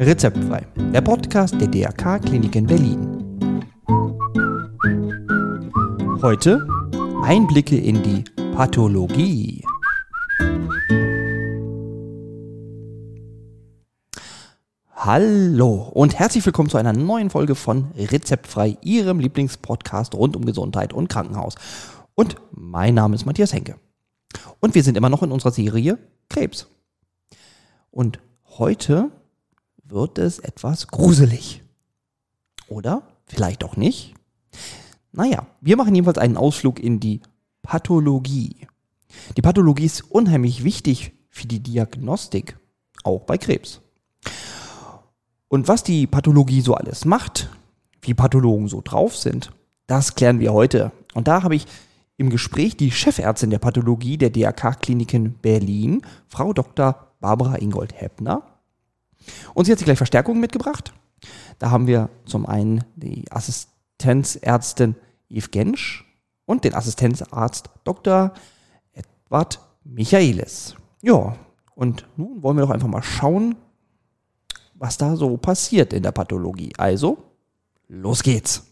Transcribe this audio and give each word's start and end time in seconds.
Rezeptfrei, 0.00 0.66
der 0.92 1.00
Podcast 1.00 1.60
der 1.60 1.68
DRK 1.68 2.18
Klinik 2.20 2.56
in 2.56 2.66
Berlin. 2.66 3.64
Heute 6.22 6.66
Einblicke 7.22 7.76
in 7.76 8.02
die 8.02 8.24
Pathologie. 8.54 9.64
Hallo 14.94 15.90
und 15.92 16.18
herzlich 16.18 16.44
willkommen 16.46 16.68
zu 16.68 16.76
einer 16.76 16.92
neuen 16.92 17.30
Folge 17.30 17.54
von 17.54 17.92
Rezeptfrei, 17.96 18.76
Ihrem 18.82 19.20
Lieblingspodcast 19.20 20.14
rund 20.14 20.36
um 20.36 20.44
Gesundheit 20.44 20.92
und 20.92 21.08
Krankenhaus. 21.08 21.54
Und 22.14 22.36
mein 22.50 22.94
Name 22.94 23.14
ist 23.14 23.26
Matthias 23.26 23.52
Henke. 23.52 23.76
Und 24.60 24.74
wir 24.74 24.82
sind 24.82 24.96
immer 24.96 25.08
noch 25.08 25.22
in 25.22 25.32
unserer 25.32 25.52
Serie 25.52 25.98
Krebs. 26.28 26.66
Und 27.90 28.18
heute 28.58 29.10
wird 29.84 30.18
es 30.18 30.38
etwas 30.38 30.88
gruselig. 30.88 31.62
Oder 32.68 33.02
vielleicht 33.26 33.64
auch 33.64 33.76
nicht. 33.76 34.14
Naja, 35.12 35.46
wir 35.60 35.76
machen 35.76 35.94
jedenfalls 35.94 36.18
einen 36.18 36.36
Ausflug 36.36 36.78
in 36.80 37.00
die 37.00 37.20
Pathologie. 37.62 38.66
Die 39.36 39.42
Pathologie 39.42 39.86
ist 39.86 40.02
unheimlich 40.10 40.64
wichtig 40.64 41.12
für 41.30 41.46
die 41.46 41.60
Diagnostik, 41.60 42.58
auch 43.04 43.24
bei 43.24 43.38
Krebs. 43.38 43.80
Und 45.48 45.66
was 45.66 45.82
die 45.82 46.06
Pathologie 46.06 46.60
so 46.60 46.74
alles 46.74 47.04
macht, 47.04 47.48
wie 48.02 48.14
Pathologen 48.14 48.68
so 48.68 48.82
drauf 48.82 49.16
sind, 49.16 49.50
das 49.86 50.14
klären 50.14 50.40
wir 50.40 50.52
heute. 50.52 50.92
Und 51.14 51.26
da 51.26 51.42
habe 51.42 51.56
ich 51.56 51.66
im 52.18 52.30
Gespräch 52.30 52.76
die 52.76 52.90
Chefärztin 52.90 53.50
der 53.50 53.60
Pathologie 53.60 54.18
der 54.18 54.30
DRK-Kliniken 54.30 55.34
Berlin, 55.40 56.02
Frau 56.26 56.52
Dr. 56.52 57.12
Barbara 57.20 57.56
Ingold 57.56 57.98
Heppner. 57.98 58.42
Und 59.54 59.64
sie 59.64 59.72
hat 59.72 59.78
sich 59.78 59.86
gleich 59.86 59.98
Verstärkung 59.98 60.40
mitgebracht. 60.40 60.92
Da 61.58 61.70
haben 61.70 61.86
wir 61.86 62.10
zum 62.26 62.44
einen 62.44 62.84
die 62.96 63.24
Assistenzärztin 63.30 64.96
Yves 65.30 65.50
Gensch 65.50 66.04
und 66.44 66.64
den 66.64 66.74
Assistenzarzt 66.74 67.70
Dr. 67.84 68.32
Edward 68.92 69.60
Michaelis. 69.84 70.74
Ja, 71.02 71.36
und 71.74 72.08
nun 72.16 72.42
wollen 72.42 72.56
wir 72.56 72.62
doch 72.62 72.70
einfach 72.70 72.88
mal 72.88 73.02
schauen, 73.02 73.54
was 74.74 74.98
da 74.98 75.14
so 75.14 75.36
passiert 75.36 75.92
in 75.92 76.02
der 76.02 76.12
Pathologie. 76.12 76.72
Also, 76.78 77.18
los 77.86 78.22
geht's. 78.24 78.67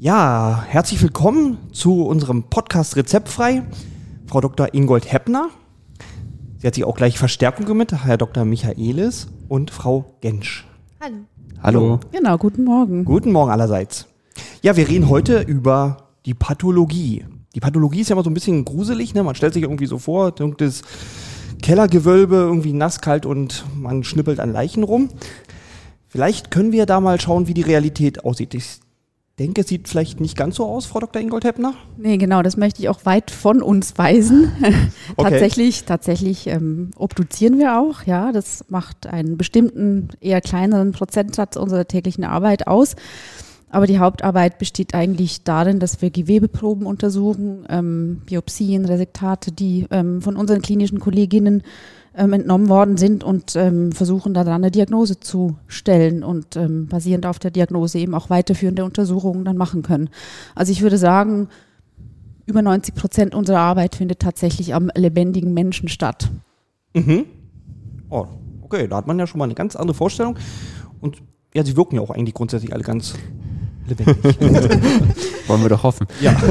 Ja, 0.00 0.62
herzlich 0.68 1.02
willkommen 1.02 1.58
zu 1.72 2.06
unserem 2.06 2.44
Podcast 2.44 2.94
Rezeptfrei. 2.94 3.64
Frau 4.28 4.40
Dr. 4.40 4.72
Ingold 4.72 5.10
Heppner. 5.10 5.48
Sie 6.56 6.68
hat 6.68 6.76
sich 6.76 6.84
auch 6.84 6.94
gleich 6.94 7.18
Verstärkung 7.18 7.76
mit, 7.76 7.92
Herr 8.04 8.16
Dr. 8.16 8.44
Michaelis 8.44 9.26
und 9.48 9.72
Frau 9.72 10.14
Gensch. 10.20 10.68
Hallo. 11.00 11.16
Hallo. 11.60 12.00
Genau, 12.12 12.38
guten 12.38 12.62
Morgen. 12.62 13.04
Guten 13.04 13.32
Morgen 13.32 13.50
allerseits. 13.50 14.06
Ja, 14.62 14.76
wir 14.76 14.86
reden 14.86 15.08
heute 15.08 15.40
über 15.40 15.96
die 16.26 16.34
Pathologie. 16.34 17.24
Die 17.56 17.60
Pathologie 17.60 18.02
ist 18.02 18.10
ja 18.10 18.12
immer 18.12 18.22
so 18.22 18.30
ein 18.30 18.34
bisschen 18.34 18.64
gruselig, 18.64 19.14
ne? 19.14 19.24
Man 19.24 19.34
stellt 19.34 19.54
sich 19.54 19.64
irgendwie 19.64 19.86
so 19.86 19.98
vor, 19.98 20.30
das 20.30 20.82
Kellergewölbe, 21.60 22.36
irgendwie 22.36 22.72
nass, 22.72 23.00
kalt 23.00 23.26
und 23.26 23.64
man 23.74 24.04
schnippelt 24.04 24.38
an 24.38 24.52
Leichen 24.52 24.84
rum. 24.84 25.08
Vielleicht 26.06 26.52
können 26.52 26.70
wir 26.70 26.86
da 26.86 27.00
mal 27.00 27.20
schauen, 27.20 27.48
wie 27.48 27.54
die 27.54 27.62
Realität 27.62 28.24
aussieht. 28.24 28.54
Ich 28.54 28.78
denke, 29.38 29.60
es 29.62 29.68
sieht 29.68 29.88
vielleicht 29.88 30.20
nicht 30.20 30.36
ganz 30.36 30.56
so 30.56 30.66
aus, 30.66 30.86
Frau 30.86 31.00
Dr. 31.00 31.22
Ingold 31.22 31.44
Heppner. 31.44 31.74
Nee, 31.96 32.16
genau, 32.16 32.42
das 32.42 32.56
möchte 32.56 32.82
ich 32.82 32.88
auch 32.88 33.04
weit 33.04 33.30
von 33.30 33.62
uns 33.62 33.96
weisen. 33.96 34.52
Okay. 35.16 35.30
tatsächlich, 35.30 35.84
tatsächlich 35.84 36.46
ähm, 36.48 36.90
obduzieren 36.96 37.58
wir 37.58 37.78
auch, 37.80 38.02
ja. 38.04 38.30
Das 38.30 38.64
macht 38.68 39.06
einen 39.06 39.38
bestimmten, 39.38 40.08
eher 40.20 40.40
kleineren 40.40 40.92
Prozentsatz 40.92 41.56
unserer 41.56 41.88
täglichen 41.88 42.24
Arbeit 42.24 42.66
aus. 42.66 42.94
Aber 43.70 43.86
die 43.86 43.98
Hauptarbeit 43.98 44.58
besteht 44.58 44.94
eigentlich 44.94 45.44
darin, 45.44 45.78
dass 45.78 46.00
wir 46.00 46.10
Gewebeproben 46.10 46.86
untersuchen, 46.86 47.66
ähm, 47.68 48.22
Biopsien, 48.26 48.84
Resektate, 48.84 49.50
die 49.50 49.86
ähm, 49.90 50.22
von 50.22 50.36
unseren 50.36 50.62
klinischen 50.62 51.00
Kolleginnen 51.00 51.62
ähm, 52.18 52.32
entnommen 52.32 52.68
worden 52.68 52.96
sind 52.96 53.24
und 53.24 53.56
ähm, 53.56 53.92
versuchen 53.92 54.34
daran 54.34 54.62
eine 54.62 54.70
Diagnose 54.70 55.20
zu 55.20 55.56
stellen 55.66 56.22
und 56.22 56.56
ähm, 56.56 56.86
basierend 56.88 57.24
auf 57.26 57.38
der 57.38 57.50
Diagnose 57.50 57.98
eben 57.98 58.14
auch 58.14 58.28
weiterführende 58.28 58.84
Untersuchungen 58.84 59.44
dann 59.44 59.56
machen 59.56 59.82
können. 59.82 60.10
Also 60.54 60.72
ich 60.72 60.82
würde 60.82 60.98
sagen, 60.98 61.48
über 62.44 62.60
90 62.60 62.94
Prozent 62.94 63.34
unserer 63.34 63.60
Arbeit 63.60 63.94
findet 63.94 64.20
tatsächlich 64.20 64.74
am 64.74 64.90
lebendigen 64.94 65.54
Menschen 65.54 65.88
statt. 65.88 66.30
Mhm. 66.94 67.26
Oh, 68.10 68.26
okay, 68.62 68.88
da 68.88 68.96
hat 68.96 69.06
man 69.06 69.18
ja 69.18 69.26
schon 69.26 69.38
mal 69.38 69.44
eine 69.44 69.54
ganz 69.54 69.76
andere 69.76 69.94
Vorstellung. 69.94 70.36
Und 71.00 71.22
ja, 71.54 71.64
sie 71.64 71.76
wirken 71.76 71.96
ja 71.96 72.02
auch 72.02 72.10
eigentlich 72.10 72.34
grundsätzlich 72.34 72.72
alle 72.72 72.82
ganz 72.82 73.14
lebendig. 73.86 74.40
Wollen 75.46 75.62
wir 75.62 75.68
doch 75.68 75.82
hoffen. 75.82 76.06
Ja. 76.20 76.36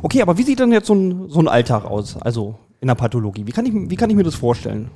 Okay, 0.00 0.22
aber 0.22 0.36
wie 0.38 0.42
sieht 0.42 0.58
denn 0.58 0.72
jetzt 0.72 0.86
so 0.86 0.94
ein, 0.94 1.28
so 1.28 1.40
ein 1.40 1.48
Alltag 1.48 1.84
aus? 1.84 2.16
Also 2.16 2.56
in 2.82 2.88
der 2.88 2.96
Pathologie. 2.96 3.46
Wie 3.46 3.52
kann 3.52 3.64
ich, 3.64 3.72
wie 3.72 3.96
kann 3.96 4.10
ich 4.10 4.16
mir 4.16 4.24
das 4.24 4.34
vorstellen? 4.34 4.90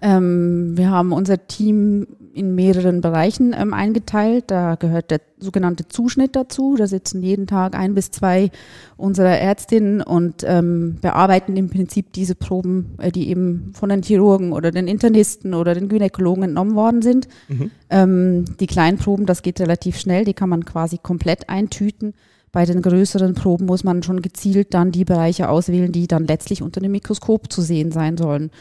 Ähm, 0.00 0.76
wir 0.76 0.90
haben 0.90 1.12
unser 1.12 1.46
Team 1.46 2.06
in 2.34 2.54
mehreren 2.54 3.00
Bereichen 3.00 3.54
ähm, 3.56 3.74
eingeteilt. 3.74 4.44
Da 4.48 4.76
gehört 4.76 5.10
der 5.10 5.20
sogenannte 5.38 5.88
Zuschnitt 5.88 6.36
dazu. 6.36 6.76
Da 6.76 6.86
sitzen 6.86 7.22
jeden 7.22 7.46
Tag 7.46 7.74
ein 7.74 7.94
bis 7.94 8.10
zwei 8.10 8.50
unserer 8.96 9.38
Ärztinnen 9.38 10.02
und 10.02 10.44
ähm, 10.46 10.98
bearbeiten 11.00 11.56
im 11.56 11.68
Prinzip 11.68 12.12
diese 12.12 12.34
Proben, 12.34 12.96
äh, 12.98 13.10
die 13.10 13.28
eben 13.28 13.72
von 13.74 13.88
den 13.88 14.02
Chirurgen 14.02 14.52
oder 14.52 14.70
den 14.70 14.86
Internisten 14.86 15.52
oder 15.54 15.74
den 15.74 15.88
Gynäkologen 15.88 16.44
entnommen 16.44 16.76
worden 16.76 17.02
sind. 17.02 17.26
Mhm. 17.48 17.70
Ähm, 17.90 18.44
die 18.60 18.66
kleinen 18.68 18.98
Proben, 18.98 19.26
das 19.26 19.42
geht 19.42 19.60
relativ 19.60 19.98
schnell, 19.98 20.24
die 20.24 20.34
kann 20.34 20.48
man 20.48 20.64
quasi 20.64 20.98
komplett 20.98 21.48
eintüten. 21.48 22.14
Bei 22.54 22.64
den 22.64 22.82
größeren 22.82 23.34
Proben 23.34 23.66
muss 23.66 23.82
man 23.82 24.04
schon 24.04 24.22
gezielt 24.22 24.74
dann 24.74 24.92
die 24.92 25.04
Bereiche 25.04 25.48
auswählen, 25.48 25.90
die 25.90 26.06
dann 26.06 26.24
letztlich 26.24 26.62
unter 26.62 26.80
dem 26.80 26.92
Mikroskop 26.92 27.52
zu 27.52 27.62
sehen 27.62 27.90
sein 27.90 28.16
sollen. 28.16 28.52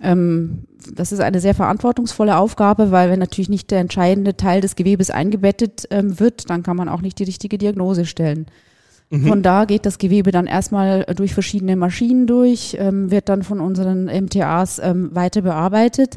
Ähm, 0.00 0.60
das 0.94 1.10
ist 1.10 1.18
eine 1.18 1.40
sehr 1.40 1.56
verantwortungsvolle 1.56 2.36
Aufgabe, 2.36 2.92
weil 2.92 3.10
wenn 3.10 3.18
natürlich 3.18 3.48
nicht 3.48 3.72
der 3.72 3.80
entscheidende 3.80 4.36
Teil 4.36 4.60
des 4.60 4.76
Gewebes 4.76 5.10
eingebettet 5.10 5.88
ähm, 5.90 6.20
wird, 6.20 6.50
dann 6.50 6.62
kann 6.62 6.76
man 6.76 6.88
auch 6.88 7.00
nicht 7.00 7.18
die 7.18 7.24
richtige 7.24 7.58
Diagnose 7.58 8.06
stellen. 8.06 8.46
Mhm. 9.10 9.26
Von 9.26 9.42
da 9.42 9.64
geht 9.64 9.86
das 9.86 9.98
Gewebe 9.98 10.30
dann 10.30 10.46
erstmal 10.46 11.04
durch 11.16 11.34
verschiedene 11.34 11.74
Maschinen 11.74 12.28
durch, 12.28 12.76
ähm, 12.78 13.10
wird 13.10 13.28
dann 13.28 13.42
von 13.42 13.58
unseren 13.58 14.04
MTAs 14.04 14.78
ähm, 14.78 15.12
weiter 15.16 15.42
bearbeitet 15.42 16.16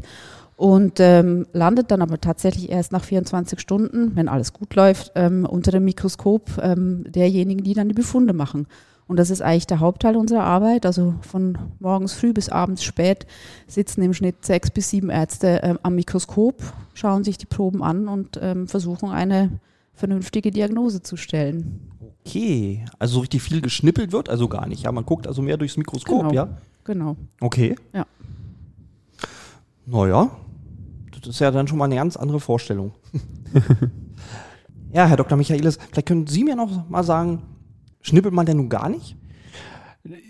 und 0.58 1.00
ähm, 1.00 1.46
landet 1.52 1.92
dann 1.92 2.02
aber 2.02 2.22
tatsächlich 2.22 2.70
erst 2.70 2.92
nach 2.92 3.04
24 3.04 3.60
Stunden, 3.60 4.16
wenn 4.16 4.30
alles 4.30 4.54
gut 4.54 4.74
läuft, 4.76 5.12
ähm, 5.16 5.46
unter 5.46 5.72
dem 5.72 5.84
Mikroskop 5.84 6.60
ähm, 6.62 7.06
derjenigen, 7.12 7.64
die 7.64 7.74
dann 7.74 7.90
die 7.90 7.96
Befunde 7.96 8.34
machen. 8.34 8.68
Und 9.08 9.18
das 9.18 9.30
ist 9.30 9.42
eigentlich 9.42 9.68
der 9.68 9.82
Hauptteil 9.82 10.16
unserer 10.16 10.44
Arbeit. 10.44 10.86
Also 10.86 11.14
von 11.22 11.58
morgens 11.80 12.14
früh 12.14 12.34
bis 12.34 12.50
abends 12.50 12.84
spät 12.84 13.28
sitzen 13.68 14.02
im 14.02 14.14
Schnitt 14.14 14.46
sechs 14.46 14.72
bis 14.72 14.90
sieben 14.90 15.10
Ärzte 15.10 15.62
äh, 15.62 15.76
am 15.84 15.96
Mikroskop, 15.96 16.64
schauen 16.94 17.24
sich 17.24 17.38
die 17.38 17.46
Proben 17.46 17.84
an 17.84 18.08
und 18.08 18.40
ähm, 18.42 18.68
versuchen 18.68 19.10
eine 19.10 19.60
vernünftige 19.94 20.52
Diagnose 20.52 21.02
zu 21.02 21.18
stellen. 21.18 21.92
Okay, 22.26 22.84
also 22.98 23.16
so 23.16 23.20
richtig 23.20 23.44
viel 23.44 23.62
geschnippelt 23.62 24.12
wird 24.12 24.30
also 24.30 24.48
gar 24.48 24.68
nicht. 24.68 24.84
Ja, 24.84 24.92
man 24.92 25.06
guckt 25.06 25.28
also 25.28 25.42
mehr 25.42 25.58
durchs 25.58 25.78
Mikroskop, 25.78 26.22
genau. 26.22 26.34
ja? 26.34 26.58
Genau. 26.86 27.16
Okay. 27.40 27.76
Ja. 27.94 28.06
Naja, 29.86 30.32
das 31.26 31.36
ist 31.36 31.40
ja 31.40 31.52
dann 31.52 31.68
schon 31.68 31.78
mal 31.78 31.86
eine 31.86 31.96
ganz 31.96 32.18
andere 32.18 32.40
Vorstellung. 32.40 32.94
ja, 34.94 35.06
Herr 35.06 35.18
Dr. 35.18 35.38
Michaelis, 35.38 35.78
vielleicht 35.92 36.08
können 36.08 36.28
Sie 36.28 36.44
mir 36.44 36.56
noch 36.56 36.90
mal 36.90 37.04
sagen, 37.04 37.42
Schnippelt 38.06 38.36
man 38.36 38.46
denn 38.46 38.58
nun 38.58 38.70
gar 38.70 38.88
nicht? 38.88 39.18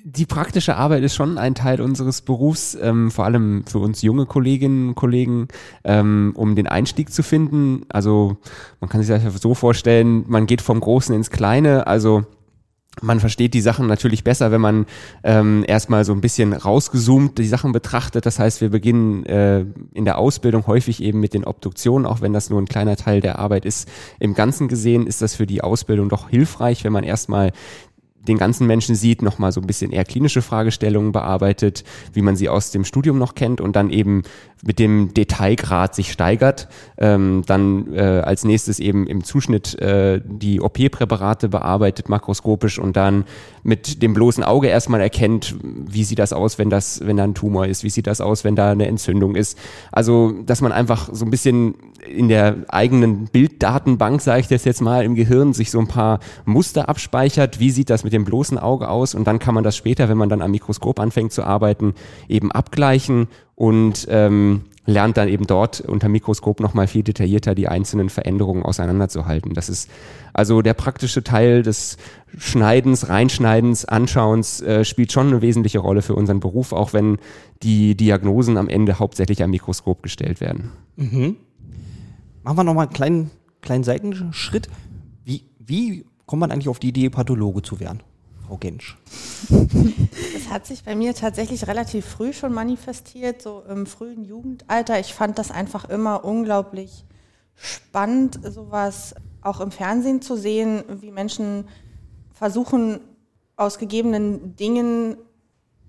Die 0.05 0.25
praktische 0.25 0.77
Arbeit 0.77 1.03
ist 1.03 1.13
schon 1.13 1.37
ein 1.37 1.55
Teil 1.55 1.81
unseres 1.81 2.21
Berufs, 2.21 2.77
ähm, 2.81 3.11
vor 3.11 3.25
allem 3.25 3.65
für 3.67 3.79
uns 3.79 4.01
junge 4.01 4.25
Kolleginnen 4.25 4.89
und 4.89 4.95
Kollegen, 4.95 5.49
ähm, 5.83 6.31
um 6.37 6.55
den 6.55 6.67
Einstieg 6.67 7.11
zu 7.11 7.21
finden. 7.21 7.81
Also 7.89 8.37
man 8.79 8.89
kann 8.89 9.03
sich 9.03 9.09
das 9.09 9.41
so 9.41 9.53
vorstellen, 9.53 10.23
man 10.29 10.45
geht 10.45 10.61
vom 10.61 10.79
Großen 10.79 11.13
ins 11.13 11.31
Kleine. 11.31 11.85
Also 11.85 12.23
man 13.01 13.19
versteht 13.19 13.53
die 13.53 13.61
Sachen 13.61 13.87
natürlich 13.87 14.23
besser, 14.23 14.51
wenn 14.51 14.61
man 14.61 14.85
ähm, 15.23 15.63
erstmal 15.67 16.05
so 16.05 16.13
ein 16.13 16.21
bisschen 16.21 16.53
rausgezoomt 16.53 17.37
die 17.37 17.47
Sachen 17.47 17.71
betrachtet. 17.71 18.25
Das 18.25 18.39
heißt, 18.39 18.61
wir 18.61 18.69
beginnen 18.69 19.25
äh, 19.25 19.65
in 19.93 20.05
der 20.05 20.17
Ausbildung 20.17 20.67
häufig 20.67 21.01
eben 21.01 21.19
mit 21.19 21.33
den 21.33 21.43
Obduktionen, 21.43 22.05
auch 22.05 22.21
wenn 22.21 22.33
das 22.33 22.49
nur 22.49 22.61
ein 22.61 22.67
kleiner 22.67 22.95
Teil 22.95 23.21
der 23.21 23.39
Arbeit 23.39 23.65
ist. 23.65 23.89
Im 24.19 24.33
Ganzen 24.33 24.67
gesehen 24.67 25.07
ist 25.07 25.21
das 25.21 25.35
für 25.35 25.45
die 25.45 25.61
Ausbildung 25.61 26.09
doch 26.09 26.29
hilfreich, 26.29 26.83
wenn 26.83 26.93
man 26.93 27.03
erstmal 27.03 27.51
den 28.27 28.37
ganzen 28.37 28.67
Menschen 28.67 28.95
sieht, 28.95 29.21
nochmal 29.21 29.51
so 29.51 29.61
ein 29.61 29.67
bisschen 29.67 29.91
eher 29.91 30.05
klinische 30.05 30.41
Fragestellungen 30.41 31.11
bearbeitet, 31.11 31.83
wie 32.13 32.21
man 32.21 32.35
sie 32.35 32.49
aus 32.49 32.71
dem 32.71 32.85
Studium 32.85 33.17
noch 33.17 33.35
kennt 33.35 33.61
und 33.61 33.75
dann 33.75 33.89
eben 33.89 34.23
mit 34.63 34.79
dem 34.79 35.13
Detailgrad 35.13 35.95
sich 35.95 36.11
steigert. 36.11 36.67
Ähm, 36.97 37.43
dann 37.45 37.93
äh, 37.93 37.99
als 37.99 38.43
nächstes 38.43 38.79
eben 38.79 39.05
im 39.07 39.23
Zuschnitt 39.23 39.79
äh, 39.79 40.21
die 40.25 40.59
OP-Präparate 40.59 41.49
bearbeitet, 41.49 42.09
makroskopisch 42.09 42.79
und 42.79 42.95
dann 42.95 43.25
mit 43.63 44.01
dem 44.01 44.13
bloßen 44.13 44.43
Auge 44.43 44.67
erstmal 44.67 45.01
erkennt, 45.01 45.55
wie 45.63 46.03
sieht 46.03 46.19
das 46.19 46.33
aus, 46.33 46.57
wenn 46.57 46.69
das, 46.69 47.01
wenn 47.05 47.17
da 47.17 47.23
ein 47.23 47.35
Tumor 47.35 47.67
ist, 47.67 47.83
wie 47.83 47.89
sieht 47.89 48.07
das 48.07 48.21
aus, 48.21 48.43
wenn 48.43 48.55
da 48.55 48.71
eine 48.71 48.87
Entzündung 48.87 49.35
ist. 49.35 49.57
Also, 49.91 50.33
dass 50.45 50.61
man 50.61 50.71
einfach 50.71 51.09
so 51.11 51.25
ein 51.25 51.31
bisschen 51.31 51.75
in 52.03 52.29
der 52.29 52.57
eigenen 52.67 53.25
Bilddatenbank, 53.25 54.21
sage 54.21 54.41
ich 54.41 54.47
das 54.47 54.65
jetzt 54.65 54.81
mal, 54.81 55.03
im 55.03 55.15
Gehirn 55.15 55.53
sich 55.53 55.71
so 55.71 55.79
ein 55.79 55.87
paar 55.87 56.19
Muster 56.45 56.89
abspeichert. 56.89 57.59
Wie 57.59 57.71
sieht 57.71 57.89
das 57.89 58.03
mit 58.03 58.13
dem 58.13 58.25
bloßen 58.25 58.57
Auge 58.57 58.89
aus? 58.89 59.15
Und 59.15 59.25
dann 59.25 59.39
kann 59.39 59.55
man 59.55 59.63
das 59.63 59.75
später, 59.75 60.09
wenn 60.09 60.17
man 60.17 60.29
dann 60.29 60.41
am 60.41 60.51
Mikroskop 60.51 60.99
anfängt 60.99 61.31
zu 61.31 61.43
arbeiten, 61.43 61.93
eben 62.27 62.51
abgleichen 62.51 63.27
und 63.55 64.07
ähm, 64.09 64.63
lernt 64.85 65.17
dann 65.17 65.27
eben 65.27 65.47
dort 65.47 65.81
unter 65.81 66.09
Mikroskop 66.09 66.59
nochmal 66.59 66.87
viel 66.87 67.03
detaillierter 67.03 67.55
die 67.55 67.67
einzelnen 67.67 68.09
Veränderungen 68.09 68.63
auseinanderzuhalten. 68.63 69.53
Das 69.53 69.69
ist 69.69 69.89
also 70.33 70.61
der 70.61 70.73
praktische 70.73 71.23
Teil 71.23 71.63
des 71.63 71.97
Schneidens, 72.37 73.09
Reinschneidens, 73.09 73.85
Anschauens 73.85 74.61
äh, 74.61 74.85
spielt 74.85 75.11
schon 75.11 75.27
eine 75.27 75.41
wesentliche 75.41 75.79
Rolle 75.79 76.01
für 76.01 76.15
unseren 76.15 76.39
Beruf, 76.39 76.71
auch 76.71 76.93
wenn 76.93 77.17
die 77.63 77.95
Diagnosen 77.95 78.57
am 78.57 78.69
Ende 78.69 78.99
hauptsächlich 78.99 79.41
am 79.41 79.49
Mikroskop 79.49 80.03
gestellt 80.03 80.41
werden. 80.41 80.71
Mhm. 80.97 81.37
Machen 82.45 82.57
wir 82.59 82.63
nochmal 82.63 82.85
einen 82.85 82.93
kleinen, 82.93 83.31
kleinen 83.61 83.83
Seitenschritt. 83.83 84.69
Wie, 85.23 85.49
wie 85.57 86.05
kommt 86.27 86.41
man 86.41 86.51
eigentlich 86.51 86.69
auf 86.69 86.77
die 86.77 86.89
Idee, 86.89 87.09
Pathologe 87.09 87.63
zu 87.63 87.79
werden? 87.79 88.03
Frau 88.45 88.57
Gensch. 88.57 88.99
Das 89.49 90.51
hat 90.51 90.67
sich 90.67 90.83
bei 90.83 90.95
mir 90.95 91.15
tatsächlich 91.15 91.65
relativ 91.65 92.05
früh 92.05 92.33
schon 92.33 92.53
manifestiert, 92.53 93.41
so 93.41 93.63
im 93.67 93.87
frühen 93.87 94.23
Jugendalter. 94.23 94.99
Ich 94.99 95.15
fand 95.15 95.39
das 95.39 95.49
einfach 95.49 95.89
immer 95.89 96.23
unglaublich 96.23 97.05
spannend, 97.55 98.39
sowas 98.43 99.15
auch 99.41 99.59
im 99.59 99.71
Fernsehen 99.71 100.21
zu 100.21 100.37
sehen, 100.37 100.83
wie 101.01 101.09
Menschen 101.09 101.67
versuchen, 102.31 102.99
aus 103.55 103.79
gegebenen 103.79 104.55
Dingen 104.55 105.17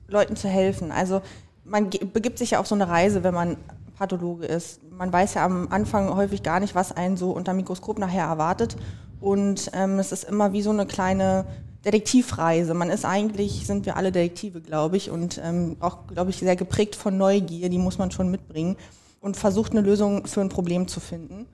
Leuten 0.09 0.37
zu 0.37 0.49
helfen. 0.49 0.91
Also 0.91 1.21
man 1.65 1.91
begibt 1.91 2.39
sich 2.39 2.53
ja 2.53 2.61
auf 2.61 2.67
so 2.67 2.75
eine 2.75 2.89
Reise, 2.89 3.25
wenn 3.25 3.35
man 3.35 3.59
Pathologe 3.97 4.47
ist. 4.47 4.81
Man 4.91 5.13
weiß 5.13 5.35
ja 5.35 5.45
am 5.45 5.69
Anfang 5.71 6.15
häufig 6.15 6.43
gar 6.43 6.61
nicht, 6.61 6.75
was 6.75 6.93
einen 6.93 7.17
so 7.17 7.31
unter 7.31 7.55
Mikroskop 7.55 7.99
nachher 7.99 8.25
erwartet. 8.25 8.77
Und 9.21 9.71
ähm, 9.75 9.99
es 9.99 10.13
ist 10.13 10.25
immer 10.25 10.53
wie 10.53 10.63
so 10.63 10.71
eine 10.71 10.87
kleine 10.87 11.47
Detektivreise. 11.85 12.75
Man 12.75 12.91
ist 12.91 13.05
eigentlich, 13.05 13.67
sind 13.67 13.87
wir 13.87 13.97
alle 13.97 14.13
Detektive, 14.13 14.61
glaube 14.61 14.97
ich, 14.97 15.11
und 15.11 15.41
ähm, 15.43 15.77
auch, 15.81 16.07
glaube 16.09 16.31
ich, 16.31 16.37
sehr 16.39 16.57
geprägt 16.57 16.97
von 16.97 17.17
Neugier, 17.17 17.69
die 17.69 17.79
muss 17.79 17.99
man 17.99 18.11
schon 18.11 18.31
mitbringen 18.31 18.77
und 19.21 19.37
versucht 19.37 19.73
eine 19.73 19.81
Lösung 19.81 20.27
für 20.27 20.41
ein 20.41 20.49
Problem 20.49 20.89
zu 20.89 21.01
finden. 21.01 21.47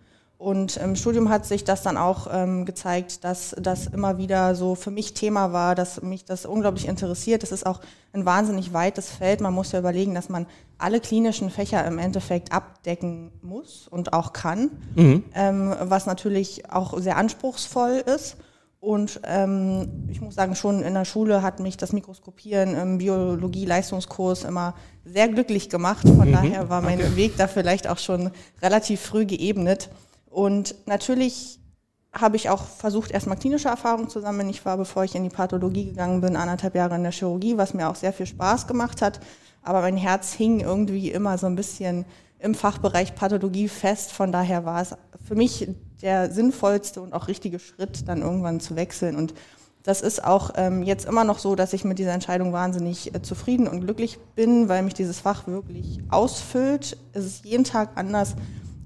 Und 0.43 0.77
im 0.77 0.97
Studium 0.97 1.29
hat 1.29 1.47
sich 1.47 1.62
das 1.62 1.83
dann 1.83 1.97
auch 1.97 2.27
ähm, 2.33 2.65
gezeigt, 2.65 3.23
dass 3.23 3.55
das 3.61 3.87
immer 3.87 4.19
wieder 4.19 4.56
so 4.56 4.75
für 4.75 4.91
mich 4.91 5.15
Thema 5.15 5.53
war, 5.53 5.77
dass 5.77 6.03
mich 6.03 6.25
das 6.25 6.47
unglaublich 6.47 6.89
interessiert. 6.89 7.44
Das 7.44 7.53
ist 7.53 7.65
auch 7.65 7.81
ein 8.12 8.27
wahnsinnig 8.27 8.73
weites 8.73 9.09
Feld. 9.09 9.41
Man 9.41 9.55
muss 9.55 9.71
ja 9.71 9.79
überlegen, 9.79 10.17
dass 10.17 10.29
man 10.29 10.47
alle 10.79 10.99
klinischen 10.99 11.49
Fächer 11.49 11.87
im 11.87 11.97
Endeffekt 12.00 12.50
abdecken 12.50 13.31
muss 13.41 13.87
und 13.87 14.12
auch 14.15 14.33
kann, 14.33 14.73
mhm. 14.97 15.23
ähm, 15.37 15.77
was 15.83 16.06
natürlich 16.06 16.69
auch 16.73 16.99
sehr 16.99 17.19
anspruchsvoll 17.19 18.03
ist. 18.05 18.37
Und 18.81 19.21
ähm, 19.23 20.09
ich 20.11 20.21
muss 20.21 20.35
sagen, 20.35 20.56
schon 20.56 20.83
in 20.83 20.94
der 20.94 21.05
Schule 21.05 21.43
hat 21.43 21.61
mich 21.61 21.77
das 21.77 21.93
Mikroskopieren 21.93 22.75
im 22.75 22.99
Biologie-Leistungskurs 22.99 24.43
immer 24.43 24.75
sehr 25.05 25.29
glücklich 25.29 25.71
gemacht. 25.71 26.03
Von 26.03 26.31
mhm. 26.31 26.33
daher 26.33 26.69
war 26.69 26.83
mein 26.83 26.99
okay. 26.99 27.15
Weg 27.15 27.37
da 27.37 27.47
vielleicht 27.47 27.87
auch 27.87 27.99
schon 27.99 28.33
relativ 28.61 29.00
früh 29.00 29.25
geebnet. 29.25 29.89
Und 30.32 30.75
natürlich 30.87 31.61
habe 32.12 32.37
ich 32.37 32.50
auch 32.50 32.64
versucht, 32.64 33.11
erstmal 33.11 33.38
klinische 33.38 33.69
Erfahrungen 33.69 34.08
zu 34.08 34.20
sammeln. 34.20 34.49
Ich 34.49 34.64
war, 34.64 34.76
bevor 34.76 35.05
ich 35.05 35.14
in 35.14 35.23
die 35.23 35.31
Pathologie 35.31 35.87
gegangen 35.87 36.20
bin, 36.20 36.37
anderthalb 36.37 36.75
Jahre 36.75 36.96
in 36.96 37.02
der 37.02 37.12
Chirurgie, 37.12 37.56
was 37.56 37.75
mir 37.75 37.88
auch 37.88 37.96
sehr 37.96 38.12
viel 38.12 38.26
Spaß 38.26 38.67
gemacht 38.67 39.00
hat. 39.00 39.20
Aber 39.62 39.81
mein 39.81 39.96
Herz 39.96 40.32
hing 40.32 40.61
irgendwie 40.61 41.11
immer 41.11 41.38
so 41.38 41.46
ein 41.46 41.56
bisschen 41.56 42.05
im 42.38 42.55
Fachbereich 42.55 43.14
Pathologie 43.14 43.69
fest. 43.69 44.12
Von 44.12 44.32
daher 44.32 44.64
war 44.64 44.82
es 44.82 44.94
für 45.26 45.37
mich 45.37 45.69
der 46.02 46.31
sinnvollste 46.31 47.00
und 47.00 47.12
auch 47.12 47.29
richtige 47.29 47.58
Schritt, 47.58 48.08
dann 48.08 48.23
irgendwann 48.23 48.61
zu 48.61 48.75
wechseln. 48.75 49.17
Und 49.17 49.32
das 49.82 50.00
ist 50.00 50.23
auch 50.23 50.50
ähm, 50.56 50.82
jetzt 50.82 51.06
immer 51.06 51.25
noch 51.25 51.38
so, 51.38 51.55
dass 51.55 51.73
ich 51.73 51.84
mit 51.84 51.99
dieser 51.99 52.12
Entscheidung 52.12 52.52
wahnsinnig 52.52 53.14
äh, 53.14 53.23
zufrieden 53.23 53.67
und 53.67 53.81
glücklich 53.81 54.19
bin, 54.34 54.69
weil 54.69 54.82
mich 54.82 54.94
dieses 54.94 55.20
Fach 55.20 55.46
wirklich 55.46 56.00
ausfüllt. 56.08 56.96
Es 57.12 57.25
ist 57.25 57.44
jeden 57.44 57.64
Tag 57.64 57.90
anders. 57.94 58.34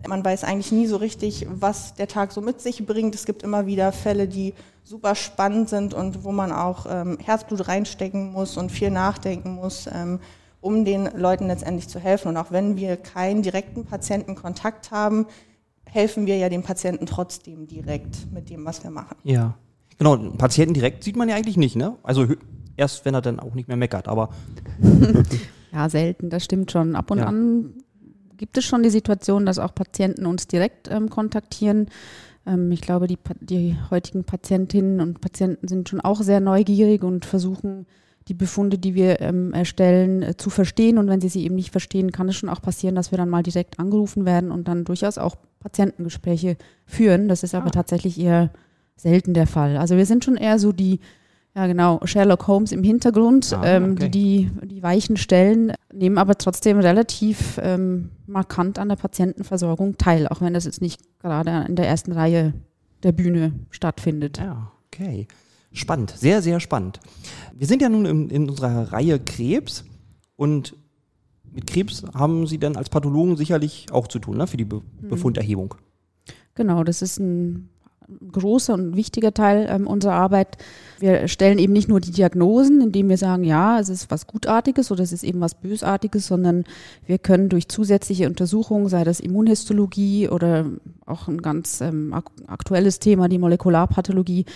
Man 0.09 0.25
weiß 0.25 0.45
eigentlich 0.45 0.73
nie 0.73 0.87
so 0.87 0.97
richtig, 0.97 1.47
was 1.51 1.95
der 1.95 2.09
Tag 2.09 2.33
so 2.33 2.41
mit 2.41 2.61
sich 2.61 2.87
bringt. 2.87 3.15
Es 3.15 3.25
gibt 3.25 3.43
immer 3.43 3.67
wieder 3.67 3.93
Fälle, 3.93 4.29
die 4.29 4.55
super 4.85 5.15
spannend 5.15 5.69
sind 5.69 5.95
und 5.95 6.23
wo 6.23 6.33
man 6.33 6.53
auch 6.53 6.87
ähm, 6.89 7.19
Herzblut 7.23 7.67
reinstecken 7.67 8.33
muss 8.33 8.57
und 8.57 8.71
viel 8.71 8.91
nachdenken 8.91 9.55
muss, 9.55 9.89
ähm, 9.93 10.21
um 10.61 10.85
den 10.85 11.09
Leuten 11.17 11.49
letztendlich 11.49 11.89
zu 11.89 11.99
helfen. 11.99 12.29
Und 12.29 12.37
auch 12.37 12.53
wenn 12.53 12.77
wir 12.77 12.97
keinen 12.97 13.43
direkten 13.43 13.85
Patientenkontakt 13.85 14.93
haben, 14.93 15.27
helfen 15.85 16.27
wir 16.27 16.37
ja 16.37 16.49
dem 16.49 16.63
Patienten 16.63 17.07
trotzdem 17.07 17.67
direkt 17.67 18.33
mit 18.33 18.49
dem, 18.51 18.65
was 18.65 18.83
wir 18.85 18.91
machen. 18.91 19.17
Ja. 19.25 19.57
Genau, 19.99 20.17
Patienten 20.17 20.75
direkt 20.75 21.03
sieht 21.03 21.17
man 21.17 21.29
ja 21.29 21.37
eigentlich 21.37 21.57
nicht, 21.57 21.75
ne? 21.75 21.97
Also 22.03 22.27
erst, 22.77 23.05
wenn 23.05 23.15
er 23.15 23.23
dann 23.23 23.41
auch 23.41 23.55
nicht 23.55 23.67
mehr 23.67 23.77
meckert, 23.77 24.09
aber. 24.09 24.29
ja, 25.73 25.89
selten, 25.89 26.31
das 26.31 26.45
stimmt 26.45 26.71
schon. 26.71 26.95
Ab 26.95 27.11
und 27.11 27.19
ja. 27.19 27.27
an 27.27 27.75
gibt 28.37 28.59
es 28.59 28.65
schon 28.65 28.83
die 28.83 28.91
Situation, 28.91 29.47
dass 29.47 29.59
auch 29.59 29.75
Patienten 29.75 30.27
uns 30.27 30.47
direkt 30.47 30.91
ähm, 30.91 31.11
kontaktieren. 31.11 31.89
Ähm, 32.47 32.71
ich 32.73 32.81
glaube, 32.81 33.07
die, 33.07 33.19
die 33.41 33.77
heutigen 33.91 34.25
Patientinnen 34.25 35.01
und 35.01 35.21
Patienten 35.21 35.69
sind 35.69 35.89
schon 35.89 36.01
auch 36.01 36.23
sehr 36.23 36.41
neugierig 36.41 37.03
und 37.03 37.25
versuchen, 37.25 37.87
die 38.29 38.35
Befunde, 38.35 38.79
die 38.79 38.95
wir 38.95 39.21
ähm, 39.21 39.53
erstellen, 39.53 40.23
äh, 40.23 40.37
zu 40.37 40.51
verstehen. 40.51 40.99
Und 40.99 41.09
wenn 41.09 41.21
sie 41.21 41.29
sie 41.29 41.45
eben 41.45 41.55
nicht 41.55 41.71
verstehen, 41.71 42.11
kann 42.11 42.29
es 42.29 42.37
schon 42.37 42.49
auch 42.49 42.61
passieren, 42.61 42.95
dass 42.95 43.11
wir 43.11 43.19
dann 43.19 43.29
mal 43.29 43.43
direkt 43.43 43.79
angerufen 43.79 44.25
werden 44.25 44.51
und 44.51 44.67
dann 44.69 44.85
durchaus 44.85 45.19
auch 45.19 45.37
Patientengespräche 45.61 46.57
führen. 46.85 47.29
Das 47.29 47.43
ist 47.43 47.55
aber 47.55 47.69
ah. 47.69 47.71
tatsächlich 47.71 48.19
eher 48.19 48.51
selten 48.97 49.35
der 49.35 49.47
Fall. 49.47 49.77
Also 49.77 49.97
wir 49.97 50.07
sind 50.07 50.25
schon 50.25 50.37
eher 50.37 50.59
so 50.59 50.73
die 50.73 51.01
ja, 51.57 51.67
genau. 51.67 52.01
Sherlock 52.05 52.47
Holmes 52.49 52.71
im 52.71 52.83
Hintergrund, 52.83 53.55
ah, 53.55 53.63
ähm, 53.65 53.93
okay. 53.93 54.11
die, 54.11 54.51
die 54.63 54.83
weichen 54.83 55.17
Stellen, 55.17 55.73
nehmen 55.91 56.19
aber 56.19 56.37
trotzdem 56.37 56.79
relativ 56.79 57.59
ähm, 57.63 58.11
markant 58.27 58.79
an 58.79 58.91
der 58.91 58.97
Patientenversorgung 58.97 59.97
teil, 59.97 60.29
auch 60.29 60.43
wenn 60.43 60.53
das 60.53 60.67
jetzt 60.67 60.83
nicht 60.83 61.01
gerade 61.19 61.65
in 61.67 61.75
der 61.75 61.89
ersten 61.89 62.13
Reihe 62.13 62.53
der 63.03 63.13
Bühne 63.13 63.53
stattfindet. 63.71 64.37
Ja, 64.37 64.71
okay. 64.89 65.27
Spannend, 65.73 66.11
sehr, 66.11 66.43
sehr 66.43 66.61
spannend. 66.61 67.01
Wir 67.55 67.67
sind 67.67 67.81
ja 67.81 67.89
nun 67.89 68.05
in, 68.05 68.29
in 68.29 68.51
unserer 68.51 68.93
Reihe 68.93 69.19
Krebs 69.19 69.85
und 70.37 70.77
mit 71.51 71.67
Krebs 71.67 72.05
haben 72.13 72.47
Sie 72.47 72.59
dann 72.59 72.77
als 72.77 72.91
Pathologen 72.91 73.37
sicherlich 73.39 73.87
auch 73.93 74.09
zu 74.09 74.19
tun, 74.19 74.37
ne, 74.37 74.47
für 74.47 74.59
die 74.59 74.67
Be 74.67 74.83
mhm. 75.01 75.09
Befunderhebung. 75.09 75.75
Genau, 76.55 76.85
das 76.85 77.01
ist 77.01 77.19
ein 77.19 77.71
großer 78.33 78.75
und 78.75 78.97
wichtiger 78.97 79.35
Teil 79.35 79.67
ähm, 79.71 79.87
unserer 79.87 80.15
Arbeit. 80.15 80.59
Wir 80.99 81.29
stellen 81.29 81.59
eben 81.59 81.73
nicht 81.73 81.89
nur 81.89 82.01
die 82.01 82.11
Diagnosen, 82.11 82.81
indem 82.81 83.09
wir 83.09 83.19
sagen, 83.19 83.45
ja, 83.45 83.79
es 83.79 83.89
ist 83.89 84.11
was 84.11 84.27
Gutartiges 84.27 84.91
oder 84.91 85.03
es 85.03 85.13
ist 85.13 85.25
eben 85.25 85.41
was 85.41 85.55
Bösartiges, 85.55 86.27
sondern 86.27 86.65
wir 87.07 87.19
können 87.19 87.49
durch 87.49 87.69
zusätzliche 87.69 88.27
Untersuchungen, 88.27 88.89
sei 88.89 89.05
das 89.05 89.21
Immunhistologie 89.21 90.29
oder 90.29 90.67
auch 91.05 91.29
ein 91.29 91.43
ganz 91.43 91.81
ähm, 91.81 92.15
aktuelles 92.47 92.99
Thema, 92.99 93.29
die 93.29 93.39
Molekularpathologie, 93.39 94.47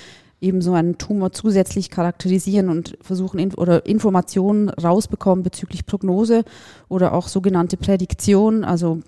eben 0.40 0.62
so 0.62 0.72
einen 0.72 0.98
Tumor 0.98 1.32
zusätzlich 1.32 1.90
charakterisieren 1.90 2.68
und 2.68 2.96
versuchen 3.00 3.38
in, 3.38 3.54
oder 3.54 3.84
Informationen 3.86 4.68
rausbekommen 4.70 5.42
bezüglich 5.42 5.86
Prognose 5.86 6.44
oder 6.88 7.12
auch 7.12 7.28
sogenannte 7.28 7.76
Prädiktion, 7.76 8.64
also 8.64 9.00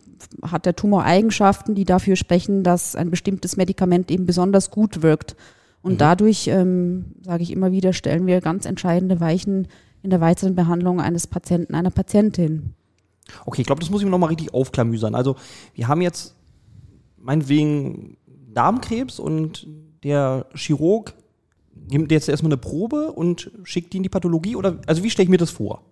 hat 0.42 0.66
der 0.66 0.76
Tumor 0.76 1.04
Eigenschaften, 1.04 1.74
die 1.74 1.84
dafür 1.84 2.16
sprechen, 2.16 2.62
dass 2.62 2.94
ein 2.94 3.10
bestimmtes 3.10 3.56
Medikament 3.56 4.10
eben 4.10 4.26
besonders 4.26 4.70
gut 4.70 5.02
wirkt. 5.02 5.36
Und 5.82 5.94
mhm. 5.94 5.98
dadurch, 5.98 6.48
ähm, 6.48 7.06
sage 7.22 7.42
ich 7.42 7.50
immer 7.50 7.72
wieder, 7.72 7.92
stellen 7.92 8.26
wir 8.26 8.40
ganz 8.40 8.66
entscheidende 8.66 9.20
Weichen 9.20 9.68
in 10.02 10.10
der 10.10 10.20
weiteren 10.20 10.54
Behandlung 10.54 11.00
eines 11.00 11.26
Patienten, 11.26 11.74
einer 11.74 11.90
Patientin. 11.90 12.74
Okay, 13.46 13.62
ich 13.62 13.66
glaube, 13.66 13.80
das 13.80 13.90
muss 13.90 14.00
ich 14.00 14.04
mir 14.04 14.10
nochmal 14.10 14.28
richtig 14.28 14.52
aufklamüsern. 14.52 15.14
Also 15.14 15.36
wir 15.74 15.88
haben 15.88 16.02
jetzt 16.02 16.36
meinetwegen 17.16 18.16
Darmkrebs 18.52 19.18
und 19.18 19.66
der 20.02 20.46
Chirurg 20.54 21.14
nimmt 21.92 22.12
jetzt 22.12 22.28
erstmal 22.28 22.52
eine 22.52 22.58
Probe 22.58 23.12
und 23.12 23.50
schickt 23.64 23.92
die 23.92 23.99
in 23.99 24.02
die 24.02 24.08
Pathologie? 24.08 24.56
Oder 24.56 24.78
also 24.87 25.02
wie 25.02 25.11
stelle 25.11 25.25
ich 25.25 25.30
mir 25.30 25.38
das 25.38 25.50
vor? 25.50 25.82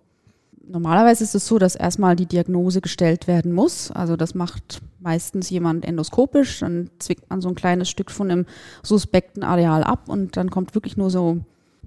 Normalerweise 0.67 1.23
ist 1.23 1.35
es 1.35 1.47
so, 1.47 1.59
dass 1.59 1.75
erstmal 1.75 2.15
die 2.15 2.25
Diagnose 2.25 2.81
gestellt 2.81 3.27
werden 3.27 3.51
muss. 3.51 3.91
Also 3.91 4.15
das 4.15 4.35
macht 4.35 4.81
meistens 4.99 5.49
jemand 5.49 5.83
endoskopisch, 5.85 6.59
dann 6.59 6.89
zwickt 6.99 7.29
man 7.29 7.41
so 7.41 7.49
ein 7.49 7.55
kleines 7.55 7.89
Stück 7.89 8.11
von 8.11 8.29
dem 8.29 8.45
suspekten 8.83 9.43
Areal 9.43 9.83
ab 9.83 10.07
und 10.07 10.37
dann 10.37 10.49
kommt 10.49 10.75
wirklich 10.75 10.95
nur 10.95 11.09
so 11.09 11.39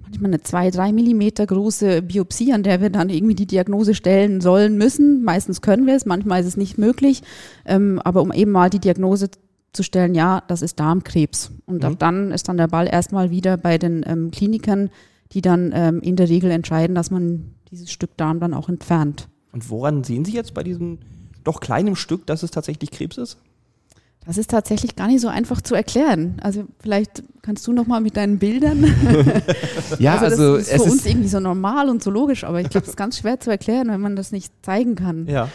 manchmal 0.05 0.29
eine 0.29 0.43
zwei, 0.43 0.69
drei 0.69 0.91
Millimeter 0.91 1.45
große 1.45 2.01
Biopsie, 2.01 2.53
an 2.53 2.63
der 2.63 2.81
wir 2.81 2.89
dann 2.89 3.09
irgendwie 3.09 3.35
die 3.35 3.47
Diagnose 3.47 3.95
stellen 3.95 4.39
sollen 4.39 4.77
müssen. 4.77 5.23
Meistens 5.23 5.61
können 5.61 5.87
wir 5.87 5.95
es, 5.95 6.05
manchmal 6.05 6.41
ist 6.41 6.47
es 6.47 6.57
nicht 6.57 6.77
möglich. 6.77 7.23
Ähm, 7.65 7.99
aber 8.03 8.21
um 8.21 8.31
eben 8.31 8.51
mal 8.51 8.69
die 8.69 8.79
Diagnose 8.79 9.29
zu 9.75 9.83
stellen, 9.83 10.15
ja, 10.15 10.41
das 10.47 10.61
ist 10.61 10.79
Darmkrebs. 10.79 11.51
Und 11.65 11.83
Mhm. 11.83 11.89
ab 11.89 11.95
dann 11.99 12.31
ist 12.31 12.47
dann 12.47 12.57
der 12.57 12.67
Ball 12.67 12.87
erstmal 12.87 13.29
wieder 13.29 13.57
bei 13.57 13.77
den 13.77 14.03
ähm, 14.07 14.31
Klinikern, 14.31 14.89
die 15.31 15.41
dann 15.41 15.71
ähm, 15.73 16.01
in 16.01 16.15
der 16.15 16.29
Regel 16.29 16.51
entscheiden, 16.51 16.95
dass 16.95 17.11
man 17.11 17.55
dieses 17.71 17.91
Stück 17.91 18.15
Darm 18.17 18.39
dann 18.39 18.53
auch 18.53 18.69
entfernt. 18.69 19.27
Und 19.51 19.69
woran 19.69 20.03
sehen 20.03 20.25
Sie 20.25 20.33
jetzt 20.33 20.53
bei 20.53 20.63
diesem 20.63 20.99
doch 21.43 21.59
kleinen 21.59 21.95
Stück, 21.95 22.25
dass 22.25 22.43
es 22.43 22.51
tatsächlich 22.51 22.91
Krebs 22.91 23.17
ist? 23.17 23.37
Das 24.25 24.37
ist 24.39 24.49
tatsächlich 24.49 24.95
gar 24.95 25.07
nicht 25.07 25.21
so 25.21 25.27
einfach 25.27 25.61
zu 25.61 25.75
erklären. 25.75 26.37
Also 26.41 26.63
vielleicht 26.79 27.23
kannst 27.43 27.67
du 27.67 27.73
noch 27.73 27.85
mal 27.85 28.01
mit 28.01 28.17
deinen 28.17 28.39
Bildern. 28.39 28.83
Ja, 29.99 30.17
also 30.17 30.25
das 30.25 30.39
also, 30.39 30.55
ist 30.55 30.71
für 30.71 30.81
uns 30.83 30.95
ist, 30.95 31.05
irgendwie 31.05 31.27
so 31.27 31.39
normal 31.39 31.89
und 31.89 32.01
so 32.03 32.09
logisch, 32.09 32.43
aber 32.43 32.59
ich 32.59 32.69
glaube, 32.69 32.85
es 32.85 32.89
ist 32.91 32.97
ganz 32.97 33.19
schwer 33.19 33.39
zu 33.39 33.51
erklären, 33.51 33.87
wenn 33.89 34.01
man 34.01 34.15
das 34.15 34.31
nicht 34.31 34.51
zeigen 34.63 34.95
kann. 34.95 35.27
Ja. 35.27 35.49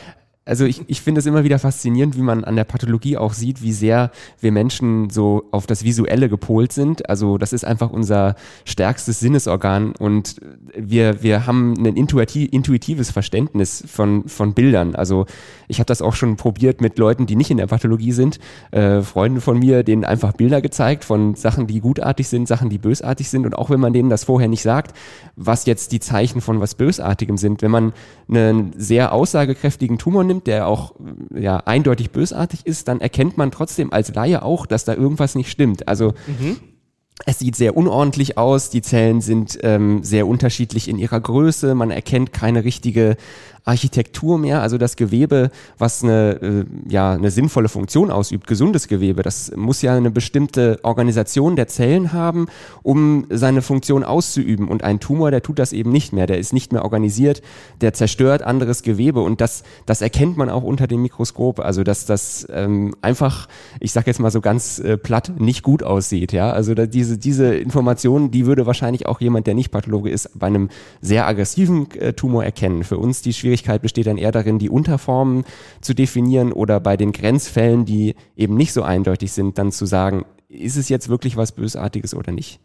Also 0.50 0.64
ich, 0.64 0.83
ich 0.88 1.00
finde 1.00 1.21
es 1.21 1.26
immer 1.26 1.45
wieder 1.45 1.61
faszinierend, 1.61 2.16
wie 2.16 2.23
man 2.23 2.42
an 2.42 2.57
der 2.57 2.64
Pathologie 2.64 3.16
auch 3.16 3.35
sieht, 3.35 3.62
wie 3.62 3.73
sehr 3.73 4.11
wir 4.40 4.50
Menschen 4.50 5.09
so 5.09 5.45
auf 5.52 5.69
das 5.69 5.85
Visuelle 5.85 6.28
gepolt 6.28 6.73
sind. 6.73 7.09
Also 7.09 7.38
das 7.38 7.52
ist 7.52 7.64
einfach 7.64 7.90
unser 7.90 8.35
stärkstes 8.64 9.21
Sinnesorgan 9.21 9.92
und 9.97 10.40
wir, 10.76 11.23
wir 11.23 11.47
haben 11.47 11.75
ein 11.78 11.97
intuiti 11.97 12.47
intuitives 12.47 13.12
Verständnis 13.12 13.85
von, 13.87 14.26
von 14.26 14.52
Bildern. 14.52 14.97
Also 14.97 15.26
ich 15.69 15.78
habe 15.78 15.87
das 15.87 16.02
auch 16.02 16.14
schon 16.14 16.35
probiert 16.35 16.80
mit 16.80 16.99
Leuten, 16.99 17.26
die 17.26 17.37
nicht 17.37 17.52
in 17.52 17.59
der 17.59 17.69
Pathologie 17.69 18.11
sind. 18.11 18.40
Äh, 18.73 19.02
Freunden 19.02 19.40
von 19.40 19.57
mir, 19.57 19.85
denen 19.85 20.04
einfach 20.04 20.33
Bilder 20.33 20.61
gezeigt 20.61 21.04
von 21.04 21.37
Sachen, 21.37 21.69
die 21.69 21.80
gutartig 21.80 22.26
sind, 22.26 22.49
Sachen, 22.49 22.71
die 22.71 22.78
bösartig 22.78 23.30
sind. 23.30 23.47
Und 23.47 23.57
auch 23.57 23.71
wenn 23.71 23.78
man 23.78 23.92
denen 23.92 24.11
das 24.11 24.25
vorher 24.25 24.49
nicht 24.49 24.62
sagt, 24.62 24.97
was 25.37 25.64
jetzt 25.66 25.92
die 25.92 26.00
Zeichen 26.00 26.40
von 26.40 26.61
was 26.61 26.75
Bösartigem 26.75 27.37
sind, 27.37 27.62
wenn 27.62 27.71
man 27.71 27.92
einen 28.28 28.73
sehr 28.76 29.12
aussagekräftigen 29.12 29.97
Tumor 29.97 30.25
nimmt, 30.25 30.39
der 30.47 30.66
auch 30.66 30.94
ja, 31.35 31.59
eindeutig 31.59 32.11
bösartig 32.11 32.66
ist, 32.66 32.88
dann 32.88 33.00
erkennt 33.00 33.37
man 33.37 33.50
trotzdem 33.50 33.92
als 33.92 34.14
Laie 34.14 34.42
auch, 34.42 34.66
dass 34.66 34.85
da 34.85 34.94
irgendwas 34.94 35.35
nicht 35.35 35.50
stimmt. 35.50 35.88
Also 35.88 36.14
es 37.26 37.38
sieht 37.38 37.56
sehr 37.56 37.76
unordentlich 37.76 38.38
aus, 38.38 38.70
die 38.70 38.82
Zellen 38.82 39.20
sind 39.20 39.59
ähm, 39.62 40.02
sehr 40.02 40.26
unterschiedlich 40.26 40.88
in 40.88 40.99
ihrer 40.99 41.20
Größe, 41.20 41.75
man 41.75 41.90
erkennt 41.90 42.32
keine 42.32 42.64
richtige 42.64 43.16
Architektur 43.64 44.38
mehr, 44.38 44.62
also 44.62 44.79
das 44.79 44.97
Gewebe, 44.97 45.50
was 45.79 46.02
eine, 46.02 46.40
äh, 46.43 46.64
ja, 46.88 47.12
eine 47.12 47.31
sinnvolle 47.31 47.69
Funktion 47.69 48.11
ausübt, 48.11 48.47
gesundes 48.47 48.88
Gewebe, 48.88 49.23
das 49.23 49.52
muss 49.57 49.83
ja 49.83 49.95
eine 49.95 50.11
bestimmte 50.11 50.79
Organisation 50.83 51.57
der 51.57 51.69
Zellen 51.69 52.12
haben, 52.12 52.47
um 52.83 53.26
seine 53.31 53.62
Funktion 53.62 54.05
auszuüben. 54.05 54.69
Und 54.69 54.83
ein 54.83 55.00
Tumor, 55.00 55.31
der 55.31 55.43
tut 55.43 55.59
das 55.59 55.73
eben 55.73 55.93
nicht 55.93 56.12
mehr, 56.12 56.26
der 56.26 56.38
ist 56.38 56.52
nicht 56.52 56.73
mehr 56.73 56.85
organisiert, 56.85 57.43
der 57.81 57.93
zerstört 57.93 58.43
anderes 58.43 58.83
Gewebe. 58.83 59.21
Und 59.21 59.40
das, 59.40 59.62
das 59.87 60.02
erkennt 60.02 60.37
man 60.37 60.50
auch 60.50 60.62
unter 60.62 60.87
dem 60.87 61.02
Mikroskop, 61.02 61.61
also 61.61 61.85
dass 61.85 62.07
das 62.07 62.47
ähm, 62.50 62.95
einfach, 63.02 63.49
ich 63.81 63.93
sag 63.93 64.07
jetzt 64.07 64.21
mal 64.21 64.31
so 64.31 64.40
ganz 64.40 64.79
äh, 64.79 64.97
platt, 64.97 65.33
nicht 65.38 65.62
gut 65.62 65.83
aussieht, 65.83 66.33
ja, 66.33 66.50
also 66.50 66.75
da, 66.75 66.87
diese, 66.87 67.19
diese 67.19 67.55
Information, 67.55 68.31
die 68.31 68.47
würde 68.47 68.67
wahrscheinlich 68.67 69.07
auch 69.07 69.21
jemand, 69.21 69.47
der 69.47 69.55
nicht 69.55 69.71
Pathologe 69.71 70.11
ist, 70.11 70.38
bei 70.38 70.47
einem 70.47 70.69
sehr 71.00 71.26
aggressiven 71.26 71.90
äh, 71.93 72.12
Tumor 72.12 72.45
erkennen. 72.45 72.85
Für 72.85 72.99
uns 72.99 73.23
die 73.23 73.33
Schwierigkeit 73.50 73.83
besteht 73.83 74.07
dann 74.07 74.16
eher 74.16 74.30
darin, 74.30 74.61
die 74.61 74.71
Unterformen 74.71 75.45
zu 75.80 75.92
definieren 75.92 76.52
oder 76.52 76.78
bei 76.78 76.97
den 76.97 77.11
Grenzfällen, 77.11 77.85
die 77.85 78.14
eben 78.37 78.57
nicht 78.57 78.73
so 78.73 78.83
eindeutig 78.83 79.33
sind, 79.33 79.59
dann 79.59 79.73
zu 79.73 79.87
sagen, 79.87 80.25
ist 80.49 80.76
es 80.76 80.88
jetzt 80.88 81.09
wirklich 81.09 81.37
was 81.37 81.52
Bösartiges 81.52 82.14
oder 82.14 82.30
nicht? 82.30 82.61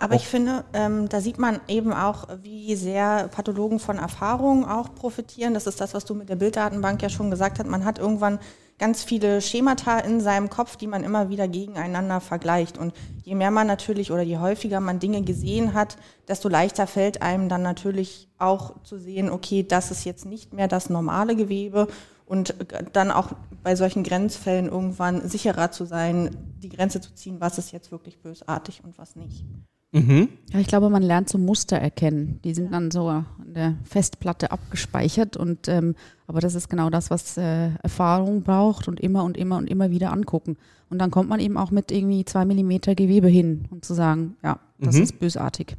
Aber 0.00 0.14
ich 0.14 0.26
finde, 0.26 0.64
ähm, 0.72 1.08
da 1.08 1.20
sieht 1.20 1.38
man 1.38 1.60
eben 1.68 1.92
auch, 1.92 2.28
wie 2.42 2.74
sehr 2.76 3.28
Pathologen 3.28 3.78
von 3.78 3.98
Erfahrungen 3.98 4.64
auch 4.64 4.94
profitieren. 4.94 5.54
Das 5.54 5.66
ist 5.66 5.80
das, 5.80 5.92
was 5.92 6.04
du 6.04 6.14
mit 6.14 6.28
der 6.28 6.36
Bilddatenbank 6.36 7.02
ja 7.02 7.08
schon 7.08 7.30
gesagt 7.30 7.58
hast. 7.58 7.68
Man 7.68 7.84
hat 7.84 7.98
irgendwann 7.98 8.38
ganz 8.78 9.02
viele 9.02 9.40
Schemata 9.40 9.98
in 9.98 10.20
seinem 10.20 10.50
Kopf, 10.50 10.76
die 10.76 10.86
man 10.86 11.04
immer 11.04 11.28
wieder 11.28 11.48
gegeneinander 11.48 12.20
vergleicht. 12.20 12.78
Und 12.78 12.94
je 13.24 13.34
mehr 13.34 13.50
man 13.50 13.66
natürlich 13.66 14.12
oder 14.12 14.22
je 14.22 14.38
häufiger 14.38 14.80
man 14.80 15.00
Dinge 15.00 15.22
gesehen 15.22 15.74
hat, 15.74 15.96
desto 16.28 16.48
leichter 16.48 16.86
fällt 16.86 17.22
einem 17.22 17.48
dann 17.48 17.62
natürlich 17.62 18.28
auch 18.38 18.82
zu 18.82 18.98
sehen, 18.98 19.30
okay, 19.30 19.62
das 19.62 19.90
ist 19.90 20.04
jetzt 20.04 20.26
nicht 20.26 20.52
mehr 20.52 20.68
das 20.68 20.90
normale 20.90 21.34
Gewebe 21.34 21.88
und 22.24 22.54
dann 22.92 23.10
auch 23.10 23.32
bei 23.62 23.74
solchen 23.74 24.04
Grenzfällen 24.04 24.66
irgendwann 24.68 25.26
sicherer 25.28 25.70
zu 25.70 25.84
sein, 25.84 26.36
die 26.62 26.68
Grenze 26.68 27.00
zu 27.00 27.14
ziehen, 27.14 27.40
was 27.40 27.58
ist 27.58 27.72
jetzt 27.72 27.90
wirklich 27.90 28.20
bösartig 28.20 28.82
und 28.84 28.98
was 28.98 29.16
nicht. 29.16 29.44
Mhm. 29.92 30.28
Ja, 30.52 30.58
ich 30.60 30.66
glaube, 30.66 30.90
man 30.90 31.02
lernt 31.02 31.28
so 31.30 31.38
Muster 31.38 31.78
erkennen. 31.78 32.40
Die 32.44 32.52
sind 32.52 32.72
dann 32.72 32.90
so 32.90 33.08
an 33.08 33.26
der 33.54 33.76
Festplatte 33.84 34.50
abgespeichert 34.52 35.36
und 35.36 35.66
ähm, 35.68 35.94
aber 36.26 36.40
das 36.40 36.54
ist 36.54 36.68
genau 36.68 36.90
das, 36.90 37.10
was 37.10 37.38
äh, 37.38 37.70
Erfahrung 37.82 38.42
braucht 38.42 38.86
und 38.86 39.00
immer 39.00 39.24
und 39.24 39.36
immer 39.38 39.56
und 39.56 39.68
immer 39.70 39.90
wieder 39.90 40.12
angucken. 40.12 40.56
Und 40.90 40.98
dann 40.98 41.10
kommt 41.10 41.30
man 41.30 41.40
eben 41.40 41.56
auch 41.56 41.70
mit 41.70 41.90
irgendwie 41.90 42.24
zwei 42.26 42.44
Millimeter 42.44 42.94
Gewebe 42.94 43.28
hin 43.28 43.64
und 43.70 43.84
zu 43.84 43.94
sagen, 43.94 44.36
ja, 44.42 44.58
das 44.78 44.96
Mhm. 44.96 45.02
ist 45.02 45.18
bösartig. 45.18 45.76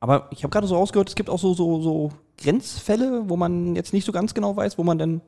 Aber 0.00 0.28
ich 0.30 0.42
habe 0.42 0.50
gerade 0.50 0.66
so 0.66 0.76
rausgehört, 0.76 1.08
es 1.10 1.14
gibt 1.14 1.28
auch 1.28 1.38
so, 1.38 1.52
so, 1.54 1.80
so 1.82 2.12
Grenzfälle, 2.38 3.24
wo 3.28 3.36
man 3.36 3.74
jetzt 3.76 3.92
nicht 3.92 4.04
so 4.06 4.12
ganz 4.12 4.32
genau 4.32 4.56
weiß, 4.56 4.78
wo 4.78 4.84
man 4.84 4.96
denn. 4.98 5.20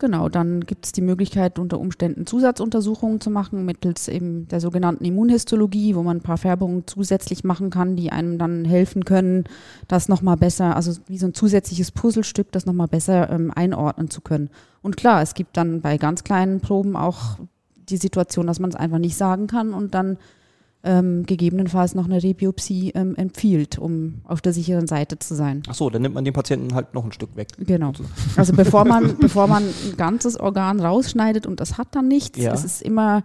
Genau, 0.00 0.30
dann 0.30 0.62
gibt 0.62 0.86
es 0.86 0.92
die 0.92 1.02
Möglichkeit, 1.02 1.58
unter 1.58 1.78
Umständen 1.78 2.26
Zusatzuntersuchungen 2.26 3.20
zu 3.20 3.28
machen, 3.28 3.66
mittels 3.66 4.08
eben 4.08 4.48
der 4.48 4.58
sogenannten 4.58 5.04
Immunhistologie, 5.04 5.94
wo 5.94 6.02
man 6.02 6.16
ein 6.16 6.22
paar 6.22 6.38
Färbungen 6.38 6.84
zusätzlich 6.86 7.44
machen 7.44 7.68
kann, 7.68 7.96
die 7.96 8.10
einem 8.10 8.38
dann 8.38 8.64
helfen 8.64 9.04
können, 9.04 9.44
das 9.88 10.08
nochmal 10.08 10.38
besser, 10.38 10.74
also 10.74 10.98
wie 11.06 11.18
so 11.18 11.26
ein 11.26 11.34
zusätzliches 11.34 11.90
Puzzlestück, 11.90 12.50
das 12.50 12.64
nochmal 12.64 12.88
besser 12.88 13.28
ähm, 13.28 13.52
einordnen 13.54 14.08
zu 14.08 14.22
können. 14.22 14.48
Und 14.80 14.96
klar, 14.96 15.20
es 15.20 15.34
gibt 15.34 15.58
dann 15.58 15.82
bei 15.82 15.98
ganz 15.98 16.24
kleinen 16.24 16.60
Proben 16.60 16.96
auch 16.96 17.38
die 17.76 17.98
Situation, 17.98 18.46
dass 18.46 18.58
man 18.58 18.70
es 18.70 18.76
einfach 18.76 18.98
nicht 18.98 19.18
sagen 19.18 19.48
kann 19.48 19.74
und 19.74 19.92
dann 19.92 20.16
ähm, 20.82 21.24
gegebenenfalls 21.26 21.94
noch 21.94 22.06
eine 22.06 22.22
Rebiopsie 22.22 22.90
ähm, 22.94 23.14
empfiehlt, 23.16 23.78
um 23.78 24.22
auf 24.24 24.40
der 24.40 24.52
sicheren 24.54 24.86
Seite 24.86 25.18
zu 25.18 25.34
sein. 25.34 25.62
Ach 25.68 25.74
so, 25.74 25.90
dann 25.90 26.00
nimmt 26.02 26.14
man 26.14 26.24
dem 26.24 26.32
Patienten 26.32 26.74
halt 26.74 26.94
noch 26.94 27.04
ein 27.04 27.12
Stück 27.12 27.36
weg. 27.36 27.48
Genau. 27.58 27.92
Also 28.36 28.54
bevor 28.54 28.84
man, 28.86 29.16
bevor 29.20 29.46
man 29.46 29.62
ein 29.64 29.96
ganzes 29.96 30.40
Organ 30.40 30.80
rausschneidet 30.80 31.46
und 31.46 31.60
das 31.60 31.76
hat 31.76 31.88
dann 31.94 32.08
nichts, 32.08 32.38
Ja. 32.38 32.54
ist 32.54 32.64
es 32.64 32.80
immer 32.80 33.22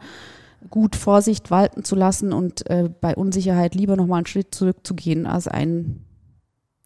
gut, 0.70 0.96
Vorsicht 0.96 1.50
walten 1.52 1.84
zu 1.84 1.96
lassen 1.96 2.34
und 2.34 2.70
äh, 2.70 2.90
bei 3.00 3.16
Unsicherheit 3.16 3.74
lieber 3.76 3.96
nochmal 3.96 4.18
einen 4.18 4.26
Schritt 4.28 4.54
zurückzugehen, 4.54 5.26
als 5.26 5.48
einen 5.48 6.04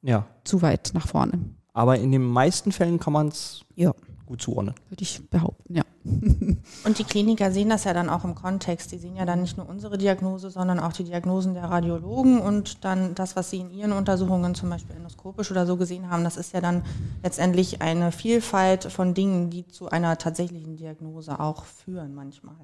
Ja. 0.03 0.27
zu 0.43 0.61
weit 0.61 0.91
nach 0.93 1.07
vorne, 1.07 1.39
Aber 1.73 1.97
in 1.97 2.11
den 2.11 2.23
meisten 2.23 2.71
Fällen 2.71 2.99
kann 2.99 3.13
man 3.13 3.29
es 3.29 3.63
Ja. 3.75 3.93
gut 4.25 4.41
zuordnen. 4.41 4.75
würde 4.89 5.01
ich 5.01 5.21
behaupten, 5.29 5.75
ja. 5.75 5.83
Und 6.85 6.99
die 6.99 7.03
Kliniker 7.03 7.51
sehen 7.51 7.69
das 7.69 7.83
ja 7.83 7.93
dann 7.93 8.09
auch 8.09 8.23
im 8.23 8.35
Kontext. 8.35 8.91
Die 8.91 8.97
sehen 8.97 9.15
ja 9.15 9.25
dann 9.25 9.41
nicht 9.41 9.57
nur 9.57 9.67
unsere 9.67 9.97
Diagnose, 9.97 10.49
sondern 10.49 10.79
auch 10.79 10.93
die 10.93 11.03
Diagnosen 11.03 11.53
der 11.53 11.65
Radiologen 11.65 12.39
und 12.39 12.83
dann 12.85 13.15
das, 13.15 13.35
was 13.35 13.49
sie 13.49 13.59
in 13.59 13.71
ihren 13.71 13.91
Untersuchungen 13.91 14.55
zum 14.55 14.69
Beispiel 14.69 14.95
endoskopisch 14.95 15.51
oder 15.51 15.65
so 15.65 15.77
gesehen 15.77 16.09
haben, 16.09 16.23
das 16.23 16.37
ist 16.37 16.53
ja 16.53 16.61
dann 16.61 16.83
letztendlich 17.23 17.81
eine 17.81 18.11
Vielfalt 18.11 18.85
von 18.85 19.13
Dingen, 19.13 19.49
die 19.49 19.67
zu 19.67 19.89
einer 19.89 20.17
tatsächlichen 20.17 20.77
Diagnose 20.77 21.39
auch 21.39 21.65
führen 21.65 22.15
manchmal. 22.15 22.55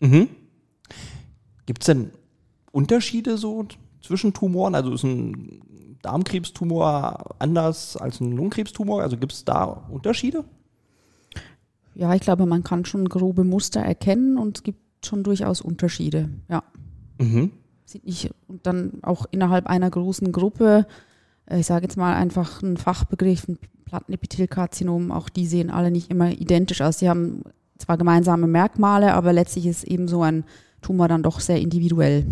Mhm. 0.00 0.28
Gibt 1.66 1.82
es 1.82 1.86
denn 1.86 2.10
Unterschiede 2.70 3.38
so 3.38 3.66
zwischen 4.02 4.34
Tumoren? 4.34 4.74
Also 4.74 4.92
ist 4.92 5.04
ein 5.04 5.98
Darmkrebstumor 6.02 7.36
anders 7.38 7.96
als 7.96 8.20
ein 8.20 8.32
Lungenkrebstumor? 8.32 9.02
Also 9.02 9.16
gibt 9.16 9.32
es 9.32 9.44
da 9.44 9.64
Unterschiede? 9.64 10.44
Ja, 11.94 12.14
ich 12.14 12.20
glaube, 12.20 12.46
man 12.46 12.64
kann 12.64 12.84
schon 12.84 13.08
grobe 13.08 13.44
Muster 13.44 13.80
erkennen 13.80 14.38
und 14.38 14.58
es 14.58 14.62
gibt 14.62 15.06
schon 15.06 15.22
durchaus 15.22 15.60
Unterschiede, 15.60 16.30
ja. 16.48 16.62
Mhm. 17.18 17.52
sieht 17.84 18.04
nicht 18.04 18.30
und 18.48 18.66
dann 18.66 18.94
auch 19.02 19.26
innerhalb 19.30 19.66
einer 19.66 19.88
großen 19.88 20.32
Gruppe, 20.32 20.86
äh, 21.46 21.60
ich 21.60 21.66
sage 21.66 21.84
jetzt 21.84 21.96
mal 21.96 22.14
einfach 22.14 22.62
ein 22.62 22.76
Fachbegriff, 22.76 23.46
ein 23.48 23.58
Plattenepithelkarzinom, 23.84 25.12
auch 25.12 25.28
die 25.28 25.46
sehen 25.46 25.70
alle 25.70 25.92
nicht 25.92 26.10
immer 26.10 26.30
identisch 26.30 26.80
aus. 26.80 26.98
Sie 26.98 27.08
haben 27.08 27.42
zwar 27.78 27.96
gemeinsame 27.96 28.48
Merkmale, 28.48 29.14
aber 29.14 29.32
letztlich 29.32 29.66
ist 29.66 29.84
eben 29.84 30.08
so 30.08 30.22
ein 30.22 30.44
Tumor 30.80 31.06
dann 31.06 31.22
doch 31.22 31.40
sehr 31.40 31.60
individuell. 31.60 32.26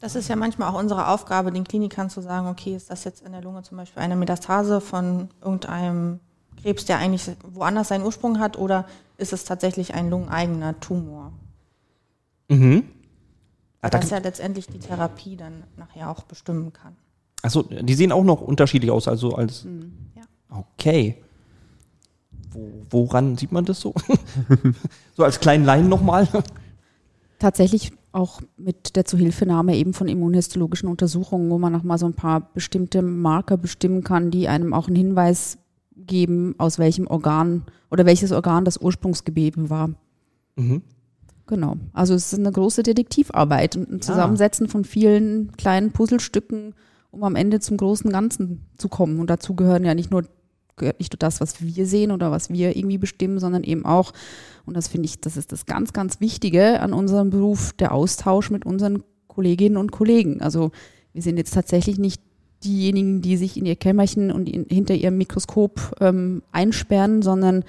Das 0.00 0.14
ist 0.14 0.28
ja 0.28 0.36
manchmal 0.36 0.70
auch 0.70 0.78
unsere 0.78 1.08
Aufgabe, 1.08 1.50
den 1.50 1.64
Klinikern 1.64 2.08
zu 2.08 2.20
sagen, 2.20 2.46
okay, 2.46 2.76
ist 2.76 2.90
das 2.90 3.04
jetzt 3.04 3.22
in 3.26 3.32
der 3.32 3.42
Lunge 3.42 3.62
zum 3.62 3.76
Beispiel 3.76 4.02
eine 4.02 4.16
Metastase 4.16 4.80
von 4.80 5.28
irgendeinem 5.42 6.20
Krebs, 6.62 6.84
der 6.84 6.98
eigentlich 6.98 7.30
woanders 7.42 7.88
seinen 7.88 8.04
Ursprung 8.04 8.38
hat, 8.38 8.58
oder 8.58 8.86
ist 9.16 9.32
es 9.32 9.44
tatsächlich 9.44 9.94
ein 9.94 10.10
lungeneigener 10.10 10.78
Tumor? 10.80 11.32
Mhm. 12.48 12.84
Ah, 13.80 13.90
da 13.90 13.98
das 13.98 14.10
ja 14.10 14.18
letztendlich 14.18 14.66
die 14.66 14.78
Therapie 14.78 15.36
dann 15.36 15.62
nachher 15.76 16.10
auch 16.10 16.24
bestimmen 16.24 16.72
kann. 16.72 16.96
Achso, 17.42 17.62
die 17.62 17.94
sehen 17.94 18.10
auch 18.10 18.24
noch 18.24 18.40
unterschiedlich 18.40 18.90
aus, 18.90 19.06
also 19.06 19.34
als. 19.34 19.66
Ja. 20.16 20.22
Okay. 20.50 21.22
Wo, 22.50 22.70
woran 22.90 23.36
sieht 23.36 23.52
man 23.52 23.64
das 23.64 23.80
so? 23.80 23.94
so 25.16 25.22
als 25.22 25.38
kleinen 25.38 25.64
Laien 25.64 25.88
nochmal? 25.88 26.26
Tatsächlich 27.38 27.92
auch 28.10 28.40
mit 28.56 28.96
der 28.96 29.04
Zuhilfenahme 29.04 29.76
eben 29.76 29.94
von 29.94 30.08
immunhistologischen 30.08 30.88
Untersuchungen, 30.88 31.50
wo 31.50 31.58
man 31.58 31.72
nochmal 31.72 31.98
so 31.98 32.06
ein 32.06 32.14
paar 32.14 32.40
bestimmte 32.52 33.02
Marker 33.02 33.56
bestimmen 33.56 34.02
kann, 34.02 34.30
die 34.30 34.48
einem 34.48 34.72
auch 34.72 34.88
einen 34.88 34.96
Hinweis 34.96 35.58
geben, 36.06 36.54
aus 36.58 36.78
welchem 36.78 37.06
Organ 37.06 37.64
oder 37.90 38.06
welches 38.06 38.32
Organ 38.32 38.64
das 38.64 38.78
Ursprungsgewebe 38.78 39.70
war. 39.70 39.90
Mhm. 40.56 40.82
Genau. 41.46 41.76
Also 41.92 42.14
es 42.14 42.32
ist 42.32 42.38
eine 42.38 42.52
große 42.52 42.82
Detektivarbeit 42.82 43.76
und 43.76 43.90
ein 43.90 44.02
Zusammensetzen 44.02 44.68
von 44.68 44.84
vielen 44.84 45.52
kleinen 45.56 45.92
Puzzlestücken, 45.92 46.74
um 47.10 47.24
am 47.24 47.36
Ende 47.36 47.58
zum 47.60 47.78
großen 47.78 48.10
Ganzen 48.10 48.66
zu 48.76 48.88
kommen. 48.88 49.18
Und 49.18 49.30
dazu 49.30 49.54
gehören 49.54 49.84
ja 49.84 49.94
nicht 49.94 50.10
nur 50.10 50.24
gehört 50.78 51.00
nicht 51.00 51.12
nur 51.12 51.18
das, 51.18 51.40
was 51.40 51.60
wir 51.60 51.86
sehen 51.86 52.10
oder 52.12 52.30
was 52.30 52.50
wir 52.50 52.76
irgendwie 52.76 52.98
bestimmen, 52.98 53.38
sondern 53.38 53.64
eben 53.64 53.84
auch, 53.84 54.12
und 54.64 54.76
das 54.76 54.88
finde 54.88 55.06
ich, 55.06 55.20
das 55.20 55.36
ist 55.36 55.50
das 55.50 55.66
ganz, 55.66 55.92
ganz 55.92 56.20
Wichtige 56.20 56.80
an 56.80 56.92
unserem 56.92 57.30
Beruf, 57.30 57.72
der 57.72 57.92
Austausch 57.92 58.50
mit 58.50 58.64
unseren 58.64 59.02
Kolleginnen 59.26 59.76
und 59.76 59.90
Kollegen. 59.90 60.40
Also 60.40 60.70
wir 61.12 61.22
sind 61.22 61.36
jetzt 61.36 61.54
tatsächlich 61.54 61.98
nicht 61.98 62.22
diejenigen, 62.64 63.20
die 63.22 63.36
sich 63.36 63.56
in 63.56 63.66
ihr 63.66 63.76
Kämmerchen 63.76 64.32
und 64.32 64.48
in, 64.48 64.66
hinter 64.68 64.94
ihrem 64.94 65.18
Mikroskop 65.18 65.96
ähm, 66.00 66.42
einsperren, 66.52 67.22
sondern 67.22 67.64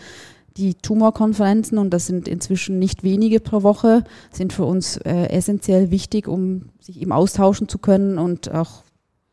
die 0.58 0.74
Tumorkonferenzen, 0.75 1.77
und 1.77 1.91
das 1.91 2.08
sind 2.08 2.27
inzwischen 2.27 2.79
nicht 2.79 3.03
wenige 3.03 3.39
pro 3.39 3.63
Woche, 3.63 4.03
sind 4.31 4.51
für 4.51 4.65
uns 4.65 4.98
äh, 4.98 5.27
essentiell 5.29 5.91
wichtig, 5.91 6.27
um 6.27 6.69
sich 6.79 7.01
eben 7.01 7.12
austauschen 7.12 7.69
zu 7.69 7.77
können 7.77 8.17
und 8.17 8.53
auch 8.53 8.84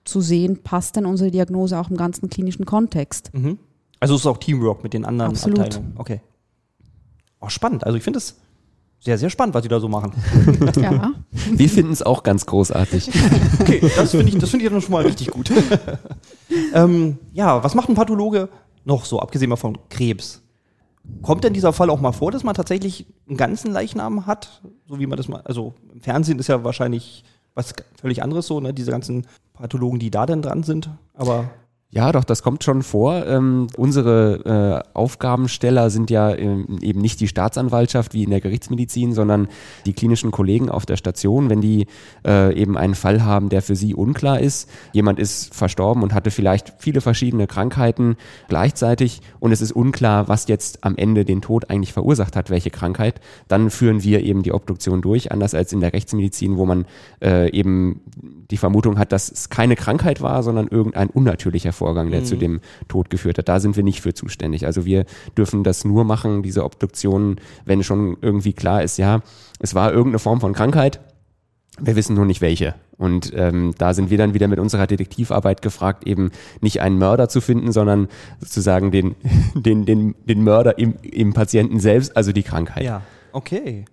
zu 0.04 0.20
sehen, 0.20 0.62
passt 0.62 0.96
denn 0.96 1.04
unsere 1.04 1.30
Diagnose 1.30 1.78
auch 1.78 1.90
im 1.90 1.96
ganzen 1.96 2.30
klinischen 2.30 2.64
Kontext. 2.64 3.30
Mhm. 3.34 3.58
Also 3.98 4.14
es 4.14 4.20
ist 4.20 4.26
auch 4.26 4.38
Teamwork 4.38 4.84
mit 4.84 4.94
den 4.94 5.04
anderen 5.04 5.32
Absolut. 5.32 5.58
Abteilungen. 5.58 5.92
Okay. 5.96 6.20
Oh, 7.40 7.48
spannend. 7.48 7.84
Also 7.84 7.98
ich 7.98 8.04
finde 8.04 8.18
es 8.18 8.36
sehr, 9.06 9.18
sehr 9.18 9.30
spannend, 9.30 9.54
was 9.54 9.62
die 9.62 9.68
da 9.68 9.80
so 9.80 9.88
machen. 9.88 10.12
Ja. 10.76 11.12
Wir 11.52 11.68
finden 11.70 11.92
es 11.92 12.02
auch 12.02 12.22
ganz 12.22 12.44
großartig. 12.44 13.10
Okay, 13.60 13.80
das 13.96 14.10
finde 14.10 14.28
ich, 14.28 14.38
das 14.38 14.50
finde 14.50 14.66
ich 14.66 14.70
dann 14.70 14.80
schon 14.80 14.92
mal 14.92 15.04
richtig 15.04 15.28
gut. 15.28 15.50
ähm, 16.74 17.18
ja, 17.32 17.64
was 17.64 17.74
macht 17.74 17.88
ein 17.88 17.94
Pathologe 17.94 18.48
noch 18.84 19.04
so, 19.04 19.20
abgesehen 19.20 19.48
mal 19.48 19.56
von 19.56 19.78
Krebs? 19.88 20.42
Kommt 21.22 21.44
denn 21.44 21.54
dieser 21.54 21.72
Fall 21.72 21.88
auch 21.88 22.00
mal 22.00 22.12
vor, 22.12 22.30
dass 22.30 22.44
man 22.44 22.54
tatsächlich 22.54 23.06
einen 23.26 23.36
ganzen 23.36 23.72
Leichnam 23.72 24.26
hat? 24.26 24.60
So 24.88 24.98
wie 24.98 25.06
man 25.06 25.16
das 25.16 25.28
mal, 25.28 25.40
also 25.42 25.74
im 25.92 26.00
Fernsehen 26.00 26.38
ist 26.38 26.48
ja 26.48 26.62
wahrscheinlich 26.64 27.24
was 27.54 27.72
völlig 27.98 28.22
anderes 28.22 28.46
so, 28.46 28.60
ne? 28.60 28.74
Diese 28.74 28.90
ganzen 28.90 29.26
Pathologen, 29.54 29.98
die 29.98 30.10
da 30.10 30.26
denn 30.26 30.42
dran 30.42 30.62
sind. 30.62 30.90
Aber 31.14 31.50
Ja, 31.90 32.10
doch, 32.10 32.24
das 32.24 32.42
kommt 32.42 32.64
schon 32.64 32.82
vor. 32.82 33.24
Ähm, 33.26 33.68
unsere 33.76 34.82
äh, 34.84 34.90
Aufgabensteller 34.92 35.88
sind 35.88 36.10
ja 36.10 36.34
ähm, 36.34 36.78
eben 36.82 37.00
nicht 37.00 37.20
die 37.20 37.28
Staatsanwaltschaft 37.28 38.12
wie 38.12 38.24
in 38.24 38.30
der 38.30 38.40
Gerichtsmedizin, 38.40 39.14
sondern 39.14 39.46
die 39.86 39.92
klinischen 39.92 40.32
Kollegen 40.32 40.68
auf 40.68 40.84
der 40.84 40.96
Station. 40.96 41.48
Wenn 41.48 41.60
die 41.60 41.86
äh, 42.26 42.52
eben 42.60 42.76
einen 42.76 42.96
Fall 42.96 43.24
haben, 43.24 43.50
der 43.50 43.62
für 43.62 43.76
sie 43.76 43.94
unklar 43.94 44.40
ist, 44.40 44.68
jemand 44.92 45.20
ist 45.20 45.54
verstorben 45.54 46.02
und 46.02 46.12
hatte 46.12 46.32
vielleicht 46.32 46.74
viele 46.78 47.00
verschiedene 47.00 47.46
Krankheiten 47.46 48.16
gleichzeitig 48.48 49.22
und 49.38 49.52
es 49.52 49.60
ist 49.60 49.72
unklar, 49.72 50.26
was 50.26 50.48
jetzt 50.48 50.82
am 50.82 50.96
Ende 50.96 51.24
den 51.24 51.40
Tod 51.40 51.70
eigentlich 51.70 51.92
verursacht 51.92 52.34
hat, 52.34 52.50
welche 52.50 52.70
Krankheit, 52.70 53.20
dann 53.46 53.70
führen 53.70 54.02
wir 54.02 54.24
eben 54.24 54.42
die 54.42 54.52
Obduktion 54.52 55.02
durch, 55.02 55.30
anders 55.30 55.54
als 55.54 55.72
in 55.72 55.80
der 55.80 55.92
Rechtsmedizin, 55.92 56.56
wo 56.56 56.66
man 56.66 56.84
äh, 57.22 57.48
eben 57.52 58.00
die 58.50 58.56
Vermutung 58.56 58.98
hat, 58.98 59.12
dass 59.12 59.30
es 59.30 59.48
keine 59.50 59.76
Krankheit 59.76 60.20
war, 60.20 60.42
sondern 60.42 60.68
irgendein 60.68 61.10
unnatürlicher 61.10 61.72
Vorgang, 61.76 62.10
der 62.10 62.24
zu 62.24 62.36
dem 62.36 62.60
Tod 62.88 63.10
geführt 63.10 63.38
hat. 63.38 63.48
Da 63.48 63.60
sind 63.60 63.76
wir 63.76 63.84
nicht 63.84 64.00
für 64.00 64.14
zuständig. 64.14 64.66
Also 64.66 64.84
wir 64.84 65.04
dürfen 65.36 65.62
das 65.62 65.84
nur 65.84 66.04
machen, 66.04 66.42
diese 66.42 66.64
Obduktionen, 66.64 67.36
wenn 67.64 67.82
schon 67.82 68.16
irgendwie 68.20 68.52
klar 68.52 68.82
ist, 68.82 68.98
ja, 68.98 69.20
es 69.60 69.74
war 69.74 69.92
irgendeine 69.92 70.18
Form 70.18 70.40
von 70.40 70.52
Krankheit, 70.52 71.00
wir 71.78 71.96
wissen 71.96 72.16
nur 72.16 72.24
nicht 72.24 72.40
welche. 72.40 72.74
Und 72.98 73.32
ähm, 73.36 73.74
da 73.76 73.92
sind 73.92 74.08
wir 74.10 74.16
dann 74.16 74.32
wieder 74.32 74.48
mit 74.48 74.58
unserer 74.58 74.86
Detektivarbeit 74.86 75.60
gefragt, 75.60 76.06
eben 76.06 76.30
nicht 76.60 76.80
einen 76.80 76.98
Mörder 76.98 77.28
zu 77.28 77.40
finden, 77.40 77.72
sondern 77.72 78.08
sozusagen 78.40 78.90
den, 78.90 79.14
den, 79.54 79.84
den, 79.84 80.14
den 80.24 80.42
Mörder 80.42 80.78
im, 80.78 80.94
im 81.02 81.34
Patienten 81.34 81.78
selbst, 81.80 82.16
also 82.16 82.32
die 82.32 82.42
Krankheit. 82.42 82.84
ja, 82.84 83.02
okay. 83.32 83.84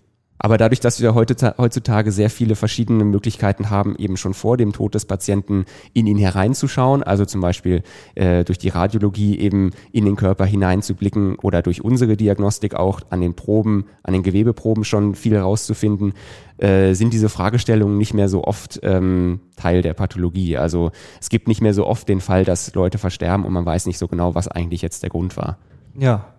Aber 0.46 0.58
dadurch, 0.58 0.82
dass 0.82 1.00
wir 1.00 1.16
heutzutage 1.16 2.12
sehr 2.12 2.30
viele 2.30 2.58
verschiedene 2.58 3.06
Möglichkeiten 3.06 3.70
haben, 3.70 3.96
eben 3.96 4.18
schon 4.18 4.34
vor 4.34 4.58
dem 4.58 4.74
Tod 4.74 4.94
des 4.94 5.06
Patienten 5.06 5.64
in 5.94 6.06
ihn 6.06 6.18
hereinzuschauen, 6.18 7.02
also 7.02 7.24
zum 7.24 7.40
Beispiel 7.40 7.82
äh, 8.16 8.44
durch 8.44 8.58
die 8.58 8.68
Radiologie 8.68 9.40
eben 9.40 9.72
in 9.94 10.04
den 10.04 10.18
Körper 10.18 10.44
hineinzublicken 10.44 11.36
oder 11.40 11.62
durch 11.62 11.82
unsere 11.82 12.18
Diagnostik 12.18 12.76
auch 12.76 13.00
an 13.10 13.22
den 13.22 13.36
Proben, 13.36 13.86
an 14.04 14.12
den 14.12 14.22
Gewebeproben 14.22 14.84
schon 14.84 15.16
viel 15.16 15.34
herauszufinden, 15.34 16.12
äh, 16.58 16.94
sind 16.94 17.14
diese 17.14 17.30
Fragestellungen 17.30 17.98
nicht 17.98 18.14
mehr 18.14 18.28
so 18.28 18.44
oft 18.44 18.82
ähm, 18.84 19.40
Teil 19.56 19.82
der 19.82 19.94
Pathologie. 19.94 20.58
Also 20.58 20.92
es 21.22 21.30
gibt 21.30 21.48
nicht 21.48 21.62
mehr 21.62 21.74
so 21.74 21.88
oft 21.88 22.10
den 22.10 22.20
Fall, 22.20 22.44
dass 22.44 22.76
Leute 22.76 22.98
versterben 22.98 23.46
und 23.46 23.54
man 23.54 23.66
weiß 23.66 23.86
nicht 23.86 23.98
so 23.98 24.10
genau, 24.10 24.36
was 24.36 24.50
eigentlich 24.50 24.82
jetzt 24.82 25.04
der 25.04 25.10
Grund 25.10 25.38
war. 25.38 25.58
Ja. 25.98 26.34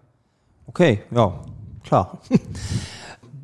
Okay, 0.67 1.01
ja, 1.11 1.40
klar. 1.85 2.21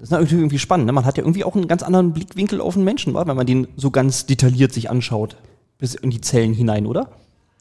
Das 0.01 0.09
ist 0.09 0.13
natürlich 0.13 0.33
irgendwie 0.33 0.59
spannend. 0.59 0.87
Ne? 0.87 0.93
Man 0.93 1.05
hat 1.05 1.19
ja 1.19 1.23
irgendwie 1.23 1.45
auch 1.45 1.55
einen 1.55 1.69
ganz 1.69 1.83
anderen 1.83 2.15
Blickwinkel 2.15 2.63
auf 2.63 2.73
den 2.73 2.85
Menschen, 2.85 3.13
wenn 3.15 3.37
man 3.37 3.47
den 3.47 3.69
so 3.77 3.91
ganz 3.91 4.25
detailliert 4.25 4.73
sich 4.73 4.89
anschaut. 4.89 5.37
Bis 5.77 5.95
in 5.95 6.09
die 6.11 6.23
Zellen 6.23 6.55
hinein, 6.55 6.87
oder? 6.87 7.11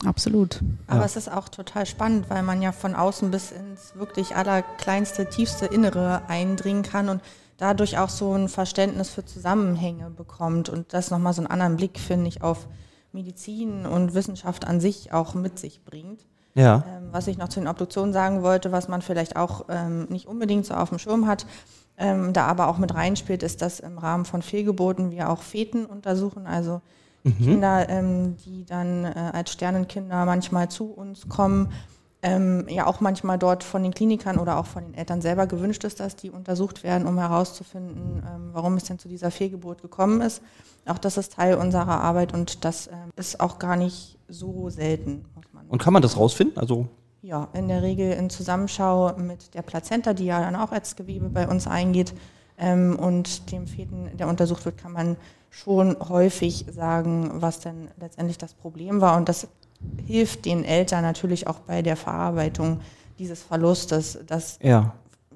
Absolut. 0.06 0.62
Aber 0.88 1.02
Ja. 1.02 1.06
es 1.06 1.17
ist 1.17 1.30
auch 1.30 1.49
total 1.49 1.86
spannend, 1.86 2.30
weil 2.30 2.41
man 2.43 2.62
ja 2.62 2.71
von 2.71 2.95
außen 2.95 3.30
bis 3.30 3.52
ins 3.52 3.93
wirklich 3.95 4.38
allerkleinste, 4.38 5.28
tiefste 5.28 5.65
Innere 5.65 6.21
eindringen 6.30 6.84
kann 6.84 7.10
und 7.10 7.21
dadurch 7.58 7.97
auch 7.97 8.08
so 8.08 8.34
ein 8.34 8.47
Verständnis 8.47 9.10
für 9.10 9.25
Zusammenhänge 9.25 10.10
bekommt 10.10 10.69
und 10.69 10.93
das 10.93 11.12
nochmal 11.12 11.34
so 11.34 11.41
einen 11.41 11.52
anderen 11.52 11.75
Blick, 11.75 11.99
finde 11.99 12.30
ich, 12.30 12.41
auf 12.41 12.67
Medizin 13.12 13.86
und 13.86 14.13
Wissenschaft 14.13 14.65
an 14.65 14.80
sich 14.80 15.12
auch 15.12 15.34
mit 15.34 15.60
sich 15.60 15.84
bringt. 15.84 16.21
Ja. 16.56 16.86
Ähm, 16.88 17.10
was 17.12 17.28
ich 17.28 17.38
noch 17.38 17.49
zu 17.49 17.60
den 17.60 17.67
Obduktionen 17.67 18.13
sagen 18.13 18.43
wollte, 18.43 18.71
was 18.71 18.88
man 18.88 19.02
vielleicht 19.02 19.36
auch 19.36 19.65
ähm, 19.67 20.06
nicht 20.10 20.25
unbedingt 20.28 20.65
so 20.65 20.73
auf 20.73 20.89
dem 20.89 20.99
Schirm 20.99 21.28
hat, 21.28 21.45
ähm, 21.99 22.33
da 22.33 22.47
aber 22.47 22.67
auch 22.67 22.77
mit 22.77 22.95
reinspielt, 22.95 23.43
ist, 23.43 23.62
dass 23.62 23.79
im 23.79 23.97
Rahmen 23.97 24.25
von 24.25 24.41
Fehlgeburten 24.41 25.12
wir 25.12 25.29
auch 25.29 25.41
Feten 25.41 25.85
untersuchen, 25.85 26.47
also 26.47 26.81
Kinder, 27.38 27.89
ähm, 27.89 28.38
die 28.45 28.65
dann 28.65 29.05
äh, 29.05 29.31
als 29.33 29.51
Sternenkinder 29.51 30.25
manchmal 30.25 30.69
zu 30.69 30.85
uns 30.85 31.27
kommen, 31.27 31.71
ähm, 32.21 32.65
ja 32.67 32.85
auch 32.85 32.99
manchmal 32.99 33.38
dort 33.38 33.63
von 33.63 33.83
den 33.83 33.93
Klinikern 33.93 34.38
oder 34.38 34.57
auch 34.57 34.65
von 34.65 34.83
den 34.83 34.93
Eltern 34.93 35.21
selber 35.21 35.47
gewünscht 35.47 35.83
ist, 35.83 35.99
dass 35.99 36.15
die 36.15 36.31
untersucht 36.31 36.83
werden, 36.83 37.07
um 37.07 37.17
herauszufinden, 37.17 38.23
ähm, 38.25 38.49
warum 38.51 38.75
es 38.75 38.83
denn 38.83 38.99
zu 38.99 39.07
dieser 39.07 39.31
Fehlgeburt 39.31 39.81
gekommen 39.81 40.21
ist. 40.21 40.41
Auch 40.85 40.97
das 40.97 41.17
ist 41.17 41.33
Teil 41.33 41.55
unserer 41.55 42.01
Arbeit 42.01 42.33
und 42.33 42.65
das 42.65 42.88
ähm, 42.88 43.12
ist 43.15 43.39
auch 43.39 43.59
gar 43.59 43.75
nicht 43.75 44.17
so 44.27 44.69
selten, 44.69 45.25
muss 45.35 45.45
man 45.53 45.65
Und 45.67 45.81
kann 45.81 45.93
man 45.93 46.01
das 46.01 46.17
rausfinden? 46.17 46.57
Also, 46.57 46.88
ja, 47.21 47.49
in 47.53 47.67
der 47.67 47.82
Regel 47.82 48.12
in 48.13 48.29
Zusammenschau 48.29 49.13
mit 49.17 49.53
der 49.53 49.62
Plazenta, 49.62 50.13
die 50.13 50.25
ja 50.25 50.39
dann 50.39 50.55
auch 50.55 50.71
als 50.71 50.95
Gewebe 50.95 51.29
bei 51.29 51.47
uns 51.47 51.67
eingeht, 51.67 52.13
ähm, 52.60 52.97
und 52.99 53.51
dem 53.51 53.67
Feten, 53.67 54.10
der 54.17 54.27
untersucht 54.27 54.65
wird, 54.65 54.77
kann 54.77 54.91
man 54.91 55.17
schon 55.49 55.97
häufig 56.10 56.65
sagen, 56.69 57.41
was 57.41 57.60
denn 57.60 57.88
letztendlich 57.99 58.38
das 58.38 58.53
Problem 58.53 59.01
war. 59.01 59.17
Und 59.17 59.29
das 59.29 59.47
hilft 60.05 60.45
den 60.45 60.63
Eltern 60.63 61.01
natürlich 61.01 61.47
auch 61.47 61.60
bei 61.60 61.82
der 61.82 61.95
Verarbeitung 61.95 62.82
dieses 63.17 63.41
Verlustes, 63.41 64.19
dass 64.27 64.60
ja. 64.62 64.93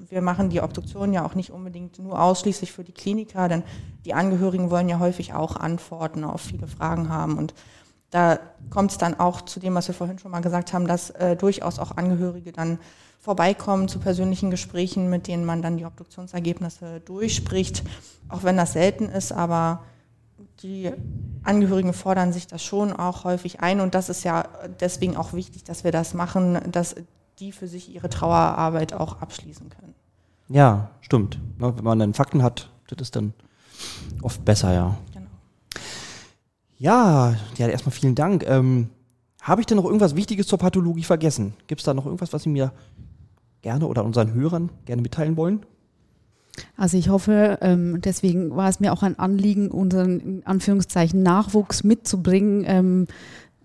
wir 0.09 0.21
machen 0.21 0.49
die 0.49 0.61
Obduktion 0.61 1.13
ja 1.13 1.25
auch 1.25 1.35
nicht 1.35 1.51
unbedingt 1.51 1.97
nur 1.99 2.21
ausschließlich 2.21 2.71
für 2.71 2.83
die 2.83 2.91
Kliniker, 2.91 3.47
denn 3.47 3.63
die 4.05 4.13
Angehörigen 4.13 4.69
wollen 4.69 4.89
ja 4.89 4.99
häufig 4.99 5.33
auch 5.33 5.55
Antworten 5.55 6.23
auf 6.23 6.41
viele 6.41 6.67
Fragen 6.67 7.09
haben. 7.09 7.37
Und 7.37 7.53
da 8.13 8.39
kommt 8.69 8.91
es 8.91 8.97
dann 8.99 9.19
auch 9.19 9.41
zu 9.41 9.59
dem, 9.59 9.73
was 9.73 9.87
wir 9.87 9.95
vorhin 9.95 10.19
schon 10.19 10.29
mal 10.29 10.41
gesagt 10.41 10.71
haben, 10.71 10.87
dass 10.87 11.09
äh, 11.11 11.35
durchaus 11.35 11.79
auch 11.79 11.97
Angehörige 11.97 12.51
dann 12.51 12.77
vorbeikommen 13.19 13.87
zu 13.87 13.99
persönlichen 13.99 14.51
Gesprächen, 14.51 15.09
mit 15.09 15.27
denen 15.27 15.45
man 15.45 15.61
dann 15.61 15.77
die 15.77 15.85
Obduktionsergebnisse 15.85 16.99
durchspricht, 16.99 17.83
auch 18.29 18.43
wenn 18.43 18.57
das 18.57 18.73
selten 18.73 19.05
ist, 19.05 19.31
aber 19.31 19.83
die 20.61 20.91
Angehörigen 21.43 21.93
fordern 21.93 22.33
sich 22.33 22.45
das 22.45 22.63
schon 22.63 22.93
auch 22.93 23.23
häufig 23.23 23.61
ein 23.61 23.79
und 23.79 23.95
das 23.95 24.09
ist 24.09 24.23
ja 24.23 24.45
deswegen 24.79 25.17
auch 25.17 25.33
wichtig, 25.33 25.63
dass 25.63 25.83
wir 25.83 25.91
das 25.91 26.13
machen, 26.13 26.59
dass 26.71 26.95
die 27.39 27.51
für 27.51 27.67
sich 27.67 27.93
ihre 27.93 28.09
Trauerarbeit 28.09 28.93
auch 28.93 29.21
abschließen 29.21 29.69
können. 29.69 29.95
Ja, 30.49 30.91
stimmt. 31.01 31.39
Wenn 31.57 31.83
man 31.83 31.97
dann 31.97 32.13
Fakten 32.13 32.43
hat, 32.43 32.69
das 32.87 33.07
ist 33.07 33.15
dann 33.15 33.33
oft 34.21 34.45
besser, 34.45 34.73
ja. 34.73 34.97
Ja, 36.83 37.35
ja, 37.55 37.69
erstmal 37.69 37.93
vielen 37.93 38.13
Dank. 38.13 38.45
Ähm, 38.45 38.89
Habe 39.41 39.61
ich 39.61 39.67
denn 39.67 39.77
noch 39.77 39.85
irgendwas 39.85 40.17
Wichtiges 40.17 40.47
zur 40.47 40.59
Pathologie 40.59 41.03
vergessen? 41.03 41.53
Gibt 41.67 41.79
es 41.79 41.85
da 41.85 41.93
noch 41.93 42.05
irgendwas, 42.05 42.33
was 42.33 42.43
Sie 42.43 42.49
mir 42.49 42.73
gerne 43.61 43.87
oder 43.87 44.03
unseren 44.03 44.33
Hörern 44.33 44.69
gerne 44.83 45.01
mitteilen 45.01 45.37
wollen? 45.37 45.65
Also 46.75 46.97
ich 46.97 47.07
hoffe, 47.07 47.57
ähm, 47.61 48.01
deswegen 48.01 48.53
war 48.57 48.67
es 48.67 48.81
mir 48.81 48.91
auch 48.91 49.01
ein 49.01 49.17
Anliegen, 49.17 49.71
unseren 49.71 50.19
in 50.19 50.45
Anführungszeichen 50.45 51.23
Nachwuchs 51.23 51.85
mitzubringen, 51.85 52.65
ähm, 52.67 53.07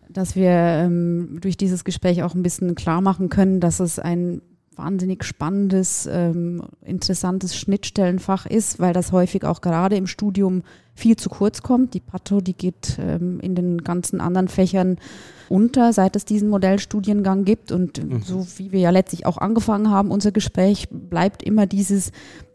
dass 0.09 0.37
wir 0.37 0.52
ähm, 0.52 1.38
durch 1.40 1.57
dieses 1.57 1.83
Gespräch 1.83 2.22
auch 2.22 2.37
ein 2.37 2.44
bisschen 2.44 2.76
klar 2.76 3.00
machen 3.00 3.31
können, 3.31 3.59
dass 3.59 3.81
es 3.81 3.98
ein 3.98 4.42
wahnsinnig 4.78 5.24
spannendes, 5.24 6.08
ähm, 6.10 6.62
interessantes 6.84 7.56
Schnittstellenfach 7.56 8.46
ist, 8.46 8.80
weil 8.80 8.92
das 8.92 9.12
häufig 9.12 9.44
auch 9.44 9.60
gerade 9.60 9.96
im 9.96 10.06
Studium 10.06 10.62
viel 10.94 11.16
zu 11.16 11.28
kurz 11.28 11.62
kommt. 11.62 11.94
Die 11.94 12.00
Patho, 12.00 12.40
die 12.40 12.54
geht 12.54 12.98
ähm, 13.00 13.40
in 13.40 13.54
den 13.54 13.84
ganzen 13.84 14.20
anderen 14.20 14.48
Fächern 14.48 14.96
unter, 15.48 15.92
seit 15.92 16.16
es 16.16 16.24
diesen 16.24 16.48
Modellstudiengang 16.48 17.44
gibt. 17.44 17.72
Und 17.72 18.02
Mhm. 18.02 18.22
so 18.22 18.46
wie 18.56 18.72
wir 18.72 18.80
ja 18.80 18.90
letztlich 18.90 19.26
auch 19.26 19.38
angefangen 19.38 19.90
haben, 19.90 20.10
unser 20.10 20.32
Gespräch 20.32 20.88
bleibt 20.90 21.42
immer 21.42 21.66
dieses, 21.66 22.12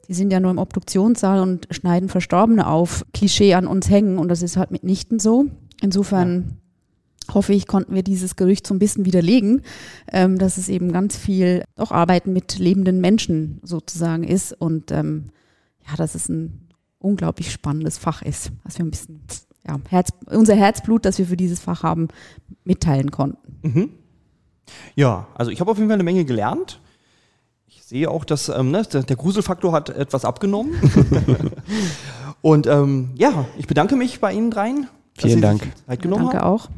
die 0.07 0.13
sind 0.13 0.31
ja 0.31 0.39
nur 0.39 0.51
im 0.51 0.57
Obduktionssaal 0.57 1.39
und 1.41 1.67
schneiden 1.71 2.09
Verstorbene 2.09 2.67
auf, 2.67 3.05
Klischee 3.13 3.53
an 3.53 3.67
uns 3.67 3.89
hängen. 3.89 4.17
Und 4.17 4.29
das 4.29 4.41
ist 4.41 4.57
halt 4.57 4.71
mitnichten 4.71 5.19
so. 5.19 5.45
Insofern 5.81 6.57
hoffe 7.31 7.53
ich, 7.53 7.67
konnten 7.67 7.95
wir 7.95 8.03
dieses 8.03 8.35
Gerücht 8.35 8.65
so 8.67 8.73
ein 8.73 8.79
bisschen 8.79 9.05
widerlegen, 9.05 9.61
ähm, 10.11 10.37
dass 10.37 10.57
es 10.57 10.69
eben 10.69 10.91
ganz 10.91 11.17
viel 11.17 11.63
auch 11.75 11.91
Arbeiten 11.91 12.33
mit 12.33 12.57
lebenden 12.59 13.01
Menschen 13.01 13.59
sozusagen 13.63 14.23
ist 14.23 14.53
und 14.53 14.91
ähm, 14.91 15.29
ja, 15.87 15.95
dass 15.95 16.15
es 16.15 16.29
ein 16.29 16.67
unglaublich 16.99 17.51
spannendes 17.51 17.97
Fach 17.97 18.21
ist, 18.21 18.51
was 18.63 18.77
wir 18.77 18.85
ein 18.85 18.91
bisschen, 18.91 19.21
ja, 19.67 19.77
Herz, 19.89 20.09
unser 20.27 20.55
Herzblut, 20.55 21.05
das 21.05 21.17
wir 21.17 21.25
für 21.25 21.37
dieses 21.37 21.59
Fach 21.59 21.83
haben, 21.83 22.07
mitteilen 22.63 23.11
konnten. 23.11 23.59
Mhm. 23.61 23.89
Ja, 24.95 25.27
also 25.35 25.51
ich 25.51 25.59
habe 25.59 25.71
auf 25.71 25.77
jeden 25.77 25.89
Fall 25.89 25.95
eine 25.95 26.03
Menge 26.03 26.25
gelernt. 26.25 26.79
Ich 27.67 27.83
sehe 27.83 28.09
auch, 28.09 28.25
dass 28.25 28.49
ähm, 28.49 28.71
ne, 28.71 28.83
der, 28.83 29.15
Gruselfaktor 29.15 29.73
hat 29.73 29.89
etwas 29.89 30.25
abgenommen. 30.25 30.73
Und 32.41 32.67
ähm, 32.67 33.11
ja, 33.15 33.45
ich 33.57 33.67
bedanke 33.67 33.95
mich 33.95 34.19
bei 34.19 34.33
Ihnen 34.33 34.51
dreien. 34.51 34.87
dass 35.15 35.25
Vielen 35.25 35.35
Sie 35.35 35.41
Dank. 35.41 35.63
sich 35.63 35.73
die 35.73 35.85
Zeit 35.85 36.01
genommen 36.01 36.23
Danke 36.25 36.39
haben. 36.39 36.47
auch. 36.47 36.69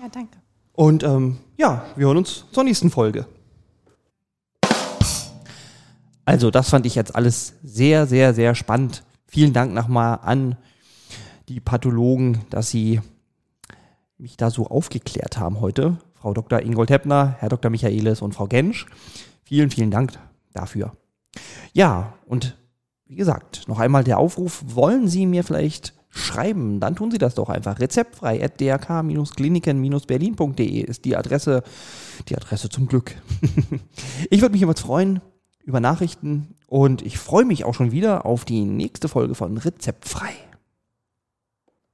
Ja, 0.00 0.08
danke. 0.08 0.38
Und 0.72 1.02
ähm, 1.02 1.40
ja, 1.58 1.84
wir 1.94 2.06
hören 2.06 2.16
uns 2.16 2.46
zur 2.52 2.64
nächsten 2.64 2.90
Folge. 2.90 3.26
Also, 6.24 6.50
das 6.50 6.70
fand 6.70 6.86
ich 6.86 6.94
jetzt 6.94 7.14
alles 7.14 7.54
sehr, 7.62 8.06
sehr, 8.06 8.32
sehr 8.32 8.54
spannend. 8.54 9.04
Vielen 9.26 9.52
Dank 9.52 9.74
nochmal 9.74 10.20
an 10.22 10.56
die 11.48 11.60
Pathologen, 11.60 12.46
dass 12.48 12.70
sie 12.70 13.00
mich 14.16 14.38
da 14.38 14.50
so 14.50 14.68
aufgeklärt 14.68 15.38
haben 15.38 15.60
heute. 15.60 15.98
Frau 16.14 16.32
Dr. 16.32 16.60
Ingold 16.60 16.90
Heppner, 16.90 17.36
Herr 17.38 17.50
Dr. 17.50 17.70
Michaelis 17.70 18.22
und 18.22 18.34
Frau 18.34 18.46
Gensch. 18.46 18.86
Vielen, 19.42 19.70
vielen 19.70 19.90
Dank 19.90 20.12
dafür. 20.54 20.96
Ja, 21.74 22.14
und 22.26 22.56
wie 23.04 23.16
gesagt, 23.16 23.68
noch 23.68 23.80
einmal 23.80 24.04
der 24.04 24.18
Aufruf, 24.18 24.62
wollen 24.66 25.08
Sie 25.08 25.26
mir 25.26 25.44
vielleicht 25.44 25.92
schreiben, 26.10 26.80
dann 26.80 26.96
tun 26.96 27.10
Sie 27.10 27.18
das 27.18 27.34
doch 27.34 27.48
einfach. 27.48 27.78
Rezeptfrei 27.78 28.44
at 28.44 28.60
drk-kliniken-berlin.de 28.60 30.80
ist 30.80 31.04
die 31.04 31.16
Adresse, 31.16 31.62
die 32.28 32.36
Adresse 32.36 32.68
zum 32.68 32.86
Glück. 32.86 33.14
ich 34.30 34.40
würde 34.40 34.52
mich 34.52 34.62
immer 34.62 34.76
freuen 34.76 35.20
über 35.64 35.80
Nachrichten 35.80 36.54
und 36.66 37.02
ich 37.02 37.18
freue 37.18 37.44
mich 37.44 37.64
auch 37.64 37.74
schon 37.74 37.92
wieder 37.92 38.26
auf 38.26 38.44
die 38.44 38.64
nächste 38.64 39.08
Folge 39.08 39.34
von 39.34 39.56
Rezeptfrei. 39.56 40.32